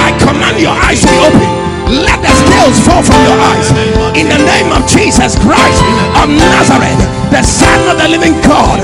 [0.01, 1.45] I command your eyes to be open.
[1.93, 3.69] Let the scales fall from your eyes.
[4.17, 5.85] In the name of Jesus Christ
[6.25, 8.81] of Nazareth, the Son of the living God,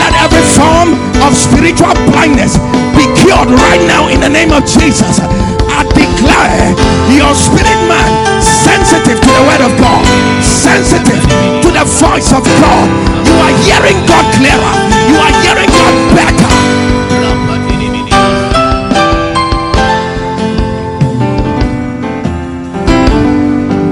[0.00, 2.56] let every form of spiritual blindness
[2.96, 5.20] be cured right now in the name of Jesus.
[5.68, 6.72] I declare
[7.12, 10.02] your spirit man sensitive to the word of God,
[10.60, 11.24] sensitive
[11.64, 12.88] to the voice of God.
[13.24, 14.74] You are hearing God clearer,
[15.08, 16.50] you are hearing God better.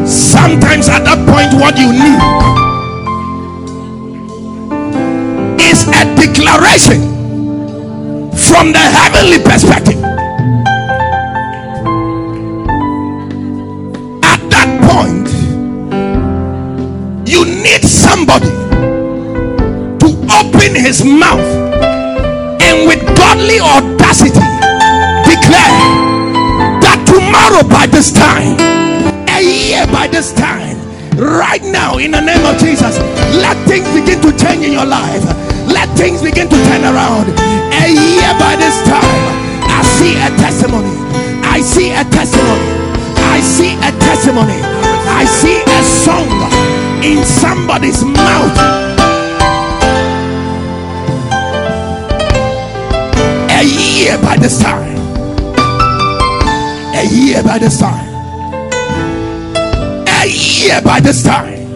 [0.06, 2.20] Sometimes at that point, what you need
[5.70, 7.00] is a declaration
[8.36, 10.07] from the heavenly perspective.
[34.78, 35.24] Your life.
[35.66, 37.26] Let things begin to turn around.
[37.82, 39.22] A year by this time,
[39.66, 40.94] I see a testimony.
[41.42, 42.70] I see a testimony.
[43.34, 44.58] I see a testimony.
[45.20, 46.30] I see a song
[47.02, 48.56] in somebody's mouth.
[53.58, 54.96] A year by this time.
[56.94, 58.06] A year by this time.
[60.06, 61.67] A year by this time.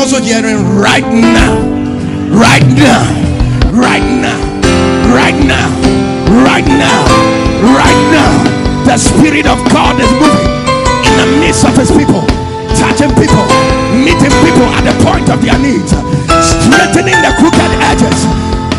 [0.00, 1.60] Also hearing right now,
[2.32, 3.04] right now,
[3.68, 4.40] right now,
[5.12, 5.68] right now,
[6.40, 7.00] right now,
[7.76, 8.32] right now.
[8.88, 10.48] The Spirit of God is moving
[11.04, 12.24] in the midst of His people,
[12.80, 13.44] touching people,
[13.92, 15.92] meeting people at the point of their needs,
[16.48, 18.24] straightening the crooked edges,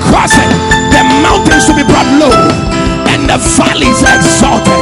[0.10, 0.50] causing
[0.90, 2.34] the mountains to be brought low
[3.14, 4.74] and the valleys exalted.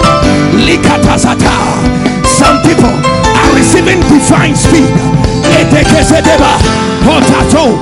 [2.23, 2.95] Some people
[3.35, 4.87] are receiving divine speed.
[5.79, 6.59] Etekesedeba,
[7.03, 7.79] Potato.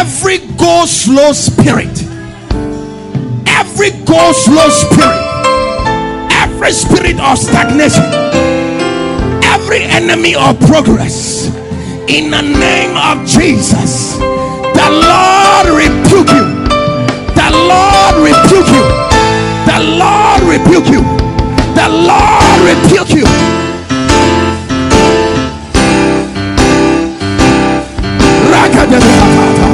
[0.00, 2.02] Every go slow spirit,
[3.46, 5.20] every go slow spirit,
[6.32, 8.04] every spirit of stagnation,
[9.44, 11.50] every enemy of progress,
[12.08, 16.46] in the name of Jesus, the Lord rebuke you.
[17.36, 18.84] The Lord rebuke you.
[19.68, 21.02] The Lord rebuke you.
[21.76, 23.26] The Lord rebuke you.
[28.50, 29.68] Rakadabahata.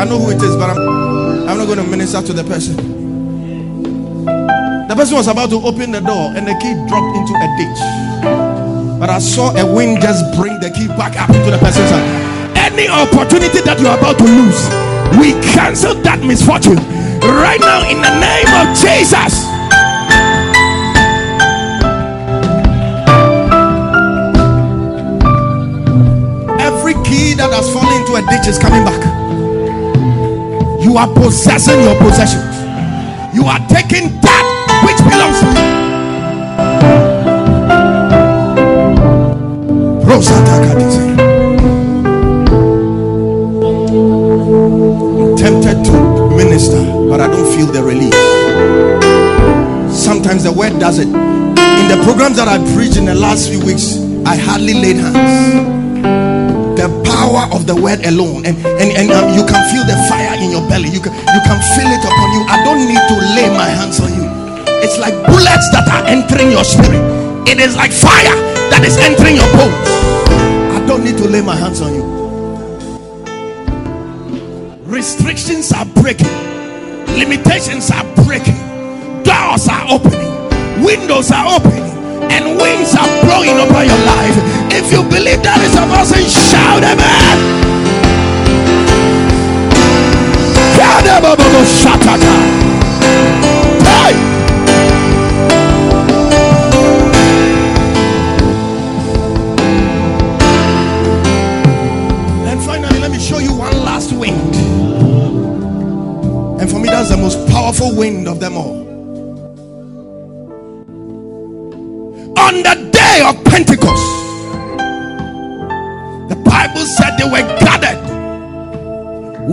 [0.00, 0.78] I know who it is, but I'm,
[1.46, 2.74] I'm not going to minister to the person.
[4.88, 7.80] The person was about to open the door and the key dropped into a ditch.
[8.98, 12.56] But I saw a wind just bring the key back up into the person's hand.
[12.56, 14.72] Any opportunity that you're about to lose,
[15.20, 16.80] we cancel that misfortune
[17.20, 19.44] right now in the name of Jesus.
[26.56, 29.19] Every key that has fallen into a ditch is coming back.
[30.90, 32.42] You are possessing your possessions.
[33.32, 34.44] You are taking that
[34.82, 35.70] which belongs to you.
[40.04, 40.98] Rosatakadise.
[45.14, 48.12] I'm tempted to minister, but I don't feel the release.
[49.96, 51.06] Sometimes the word does it.
[51.06, 53.96] In the programs that I preached in the last few weeks,
[54.26, 56.39] I hardly laid hands.
[57.20, 60.50] Power of the word alone, and and, and um, you can feel the fire in
[60.56, 60.88] your belly.
[60.88, 62.42] You can you can feel it upon you.
[62.48, 64.24] I don't need to lay my hands on you.
[64.80, 67.04] It's like bullets that are entering your spirit.
[67.48, 68.36] It is like fire
[68.72, 69.90] that is entering your bones.
[70.58, 72.04] I don't need to lay my hands on you.
[74.86, 76.30] Restrictions are breaking,
[77.18, 78.56] limitations are breaking,
[79.24, 80.32] doors are opening,
[80.84, 81.90] windows are opening,
[82.30, 84.59] and winds are blowing over your life.
[84.72, 87.36] If you believe that is a person, shout amen.
[93.82, 94.14] Hey!
[102.50, 104.54] And finally, let me show you one last wind.
[106.60, 108.79] And for me, that's the most powerful wind of them all.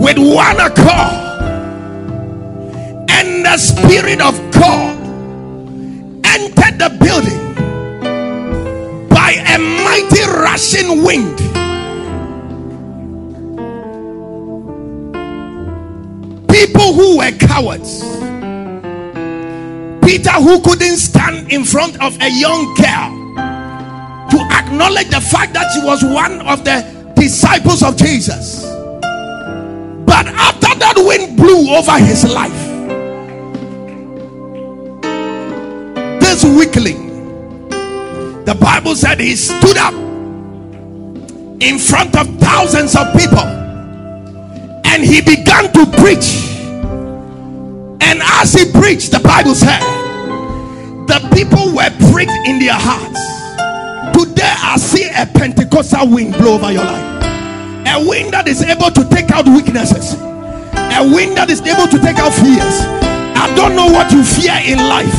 [0.08, 1.42] With one accord,
[3.10, 4.96] and the Spirit of God
[6.24, 7.54] entered the building
[9.10, 11.36] by a mighty rushing wind.
[16.48, 18.00] people who were cowards.
[20.02, 23.10] Peter, who couldn't stand in front of a young girl
[24.30, 28.77] to acknowledge the fact that she was one of the disciples of Jesus.
[30.18, 32.50] But after that wind blew over his life,
[36.20, 37.68] this weakling,
[38.44, 39.94] the Bible said he stood up
[41.62, 43.46] in front of thousands of people
[44.84, 46.50] and he began to preach.
[48.02, 49.82] And as he preached, the Bible said,
[51.06, 53.22] the people were pricked in their hearts.
[54.18, 57.37] Today, I see a Pentecostal wind blow over your life.
[57.88, 61.98] A wind that is able to take out weaknesses, a wind that is able to
[61.98, 62.84] take out fears.
[63.32, 65.16] I don't know what you fear in life,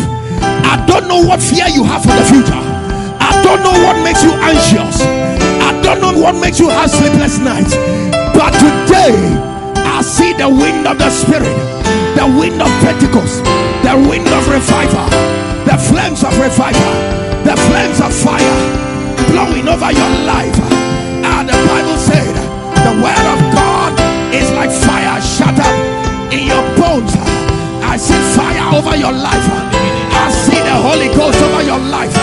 [0.64, 2.62] I don't know what fear you have for the future,
[3.18, 7.42] I don't know what makes you anxious, I don't know what makes you have sleepless
[7.42, 7.74] nights.
[8.38, 9.18] But today,
[9.74, 11.58] I see the wind of the Spirit,
[12.14, 13.44] the wind of Pentecost,
[13.82, 15.10] the wind of revival,
[15.66, 16.94] the flames of revival,
[17.44, 18.90] the flames of fire
[19.34, 20.54] blowing over your life.
[21.20, 22.29] And the Bible the
[23.04, 23.92] word of God
[24.34, 25.76] is like fire shut up
[26.32, 27.14] in your bones.
[27.84, 29.48] I see fire over your life.
[30.24, 32.19] I see the Holy Ghost over your life.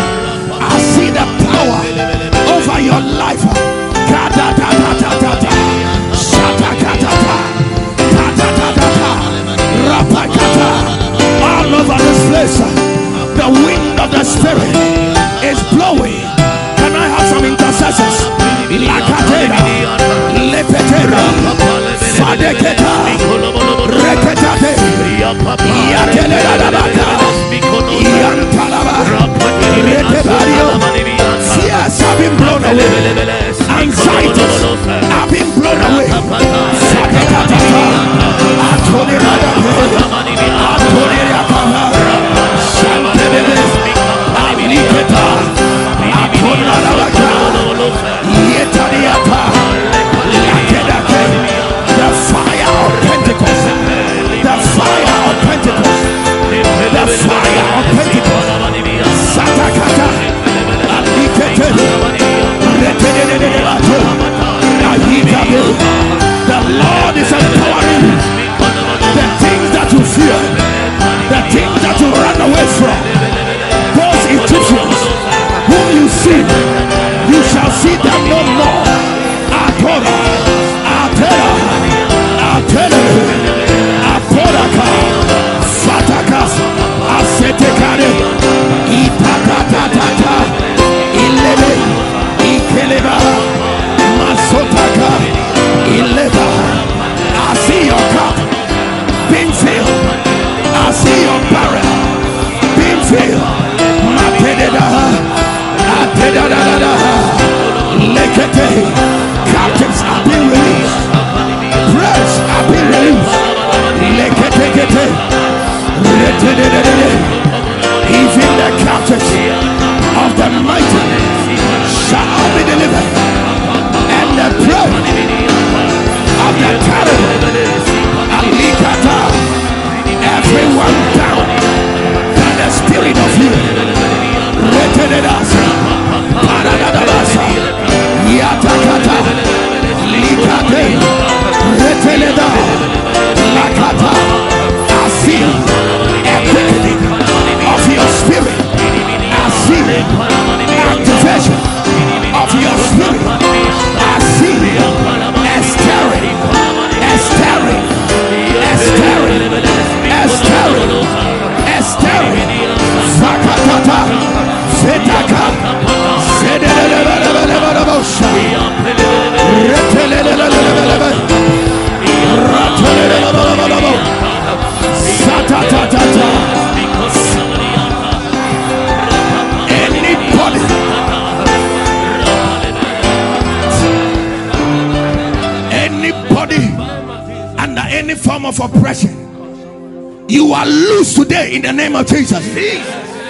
[191.56, 192.44] In the name of Jesus.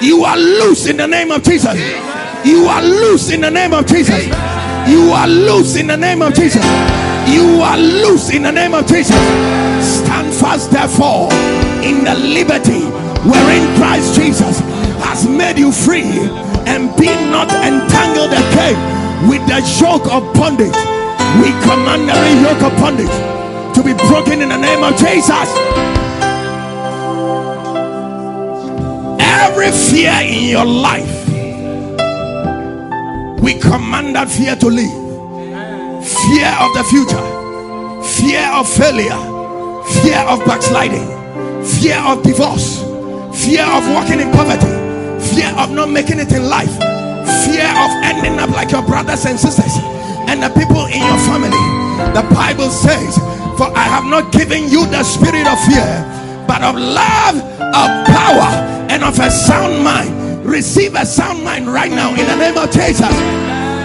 [0.02, 1.74] You are loose in the name of Jesus.
[2.44, 4.26] You are loose in the name of Jesus.
[4.88, 6.64] You are loose in the name of Jesus.
[7.30, 9.16] You are loose in the name of Jesus.
[9.80, 11.32] Stand fast, therefore,
[11.82, 12.82] in the liberty
[13.30, 14.58] wherein Christ Jesus
[15.06, 16.10] has made you free,
[16.66, 20.74] and be not entangled again with the yoke of bondage.
[21.38, 23.16] We command every yoke of bondage
[23.74, 25.95] to be broken in the name of Jesus.
[29.26, 31.26] Every fear in your life,
[33.42, 35.06] we command that fear to leave.
[36.06, 37.26] Fear of the future,
[38.22, 39.18] fear of failure,
[40.02, 41.06] fear of backsliding,
[41.64, 42.78] fear of divorce,
[43.42, 44.70] fear of walking in poverty,
[45.34, 46.72] fear of not making it in life,
[47.44, 49.74] fear of ending up like your brothers and sisters
[50.30, 51.58] and the people in your family.
[52.14, 53.16] The Bible says,
[53.58, 57.36] For I have not given you the spirit of fear, but of love,
[57.76, 58.48] of power,
[58.88, 60.44] and of a sound mind.
[60.44, 63.12] Receive a sound mind right now in the name of Jesus.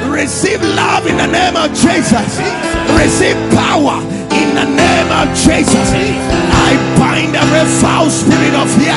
[0.08, 2.30] Receive love in the name of Jesus.
[2.96, 4.00] Receive power
[4.32, 5.88] in the name of Jesus.
[6.68, 8.96] I bind every foul spirit of fear.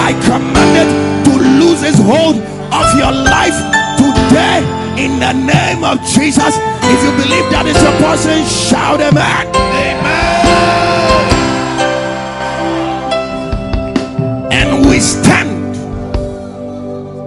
[0.00, 0.90] I command it
[1.26, 3.56] to lose its hold of your life
[3.96, 4.60] today
[4.98, 6.56] in the name of Jesus.
[6.92, 9.65] If you believe that is your person, shout amen.
[14.96, 15.76] We stand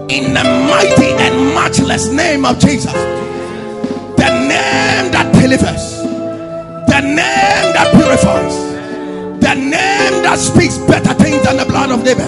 [0.10, 2.92] in the mighty and matchless name of Jesus.
[2.92, 6.02] The name that delivers,
[6.90, 8.58] the name that purifies,
[9.40, 12.26] the name that speaks better things than the blood of David,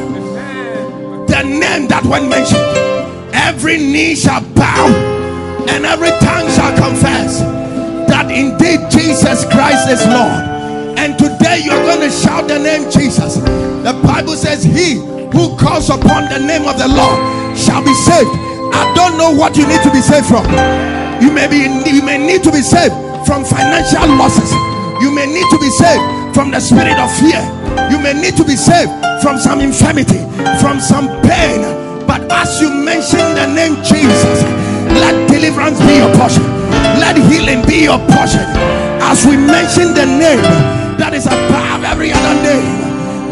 [1.26, 2.62] the name that, when mentioned,
[3.34, 4.86] every knee shall bow
[5.70, 7.40] and every tongue shall confess
[8.06, 11.00] that indeed Jesus Christ is Lord.
[11.02, 13.38] And today you're going to shout the name Jesus.
[13.82, 15.02] The Bible says, He
[15.32, 17.20] who calls upon the name of the Lord
[17.58, 18.32] shall be saved.
[18.72, 20.46] I don't know what you need to be saved from.
[21.22, 22.96] You may be you may need to be saved
[23.26, 24.52] from financial losses.
[25.02, 27.42] You may need to be saved from the spirit of fear.
[27.92, 28.92] You may need to be saved
[29.22, 30.20] from some infirmity,
[30.60, 31.62] from some pain.
[32.08, 34.44] But as you mention the name Jesus,
[35.00, 36.44] let deliverance be your portion.
[37.00, 38.44] Let healing be your portion.
[39.02, 40.42] As we mention the name
[40.98, 42.81] that is above every other name,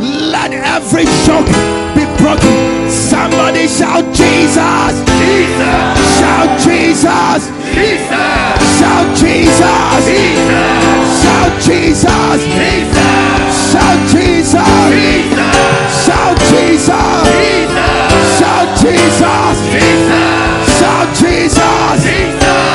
[0.01, 1.51] let every yoke
[1.95, 2.89] be broken.
[2.89, 4.93] Somebody shout Jesus.
[5.19, 5.95] Jesus.
[6.19, 7.41] Shout Jesus.
[7.75, 8.59] Jesus.
[8.79, 10.05] Shout Jesus.
[10.07, 10.89] Jesus.
[11.21, 12.39] Shout Jesus.
[12.55, 13.29] Jesus.
[13.71, 14.89] Shout Jesus.
[14.95, 15.59] Jesus.
[16.05, 17.27] Shout Jesus.
[17.27, 17.99] Jesus.
[18.39, 19.55] Shout Jesus.
[19.73, 20.39] Jesus.
[20.79, 22.03] Shout Jesus.
[22.03, 22.69] Jesus.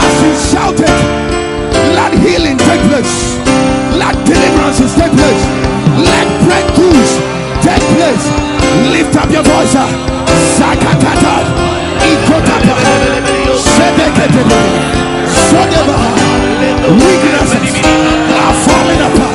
[0.00, 0.98] As you shout it,
[1.94, 3.36] let healing take place.
[3.96, 5.61] Let deliverances take place.
[9.12, 9.74] Lift up your voice.
[9.74, 9.86] uh,
[10.56, 11.34] Sakatata.
[12.00, 12.76] Ikotata.
[13.54, 14.42] Sedekete.
[15.28, 15.98] Sodeba.
[16.88, 17.76] Weaknesses
[18.40, 19.31] are falling apart.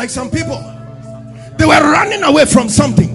[0.00, 0.56] Like some people,
[1.58, 3.12] they were running away from something,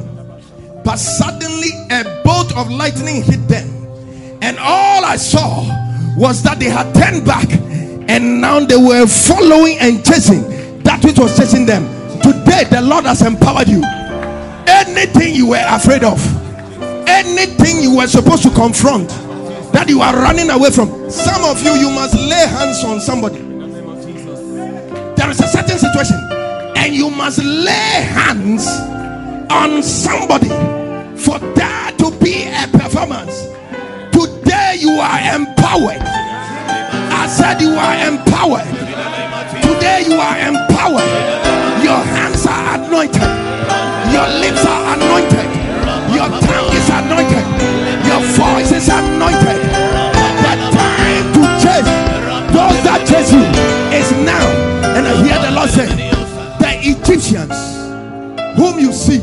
[0.83, 3.67] but suddenly a bolt of lightning hit them.
[4.43, 5.65] And all I saw
[6.15, 7.49] was that they had turned back
[8.07, 10.43] and now they were following and chasing
[10.83, 11.89] that which was chasing them.
[12.21, 13.81] Today, the Lord has empowered you.
[14.67, 16.21] Anything you were afraid of,
[17.09, 19.09] anything you were supposed to confront,
[19.73, 21.09] that you are running away from.
[21.09, 23.39] Some of you, you must lay hands on somebody.
[25.15, 26.24] There is a certain situation,
[26.85, 28.67] and you must lay hands
[29.49, 30.49] on somebody
[31.17, 33.49] for that to be a performance.
[34.13, 36.05] Today, you are empowered.
[37.09, 38.69] I said, You are empowered.
[39.65, 41.09] Today, you are empowered.
[41.81, 43.33] Your hands are anointed,
[44.13, 45.49] your lips are anointed,
[46.13, 47.45] your tongue is anointed,
[48.05, 49.34] your voice is anointed.
[58.55, 59.21] Whom you see,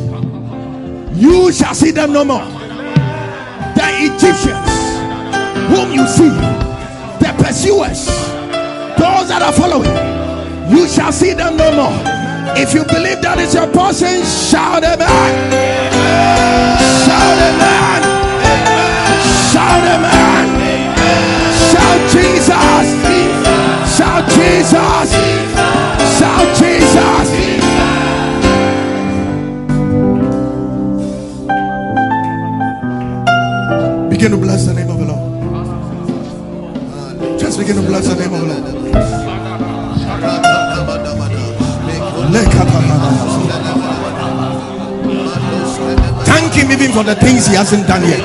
[1.14, 2.44] you shall see them no more.
[3.74, 4.72] The Egyptians
[5.70, 6.28] whom you see,
[7.18, 8.06] the pursuers,
[8.98, 10.12] those that are following,
[10.70, 11.92] You shall see them no more.
[12.56, 15.52] If you believe that is your portion, shout amen.
[17.04, 18.00] Shout amen.
[19.52, 20.46] Shout amen.
[21.68, 22.88] Shout Jesus.
[23.96, 25.21] Shout Jesus.
[34.22, 35.20] Begin to bless the name of the Lord.
[37.40, 38.62] Just begin to bless the name of the Lord.
[46.24, 48.22] Thank him even for the things he hasn't done yet.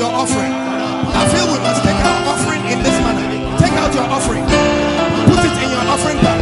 [0.00, 0.52] Your offering.
[1.12, 3.28] I feel we must take our offering in this manner.
[3.60, 4.44] Take out your offering,
[5.28, 6.40] put it in your offering bag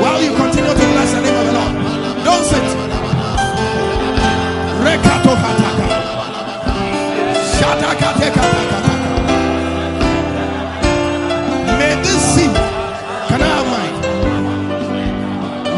[0.00, 1.74] while you continue to bless the name of the Lord.
[2.22, 2.62] Don't sit.
[4.86, 5.88] Rekato hataka.
[7.58, 8.78] Shatakatekataka.
[11.78, 12.54] May this seed,
[13.28, 13.96] can I have mine?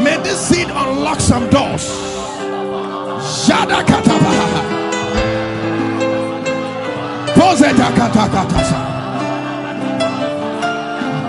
[0.05, 1.67] May this seed unlock some doors.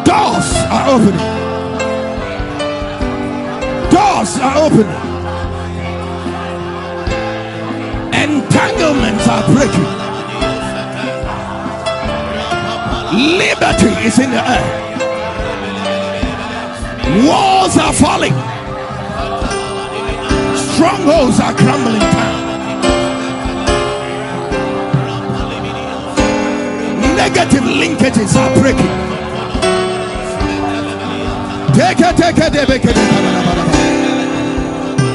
[0.05, 1.27] Doors are opening.
[3.91, 4.99] Doors are opening.
[8.13, 9.89] Entanglements are breaking.
[13.37, 14.67] Liberty is in the air.
[17.27, 18.33] Walls are falling.
[20.55, 22.28] Strongholds are crumbling down.
[27.19, 28.93] Negative linkages are breaking.
[31.75, 32.95] Take it, take it, take it, take it.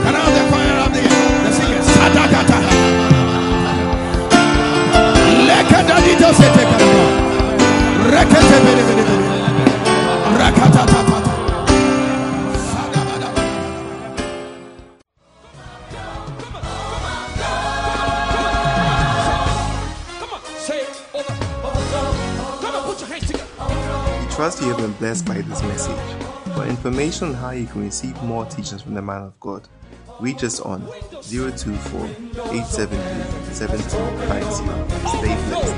[0.05, 1.01] Can I have the choir of the,
[1.45, 1.87] the singers?
[1.97, 2.59] Sadakata.
[5.49, 7.05] Lekadadito sete kanaba.
[8.13, 9.24] Rekete bede bede bede.
[24.93, 25.99] blessed by this message.
[26.55, 29.67] For information on how you can receive more teachings from the man of God,
[30.21, 30.83] reach us on
[31.31, 32.07] 024
[32.53, 35.09] 873 7250.
[35.09, 35.75] Stay blessed.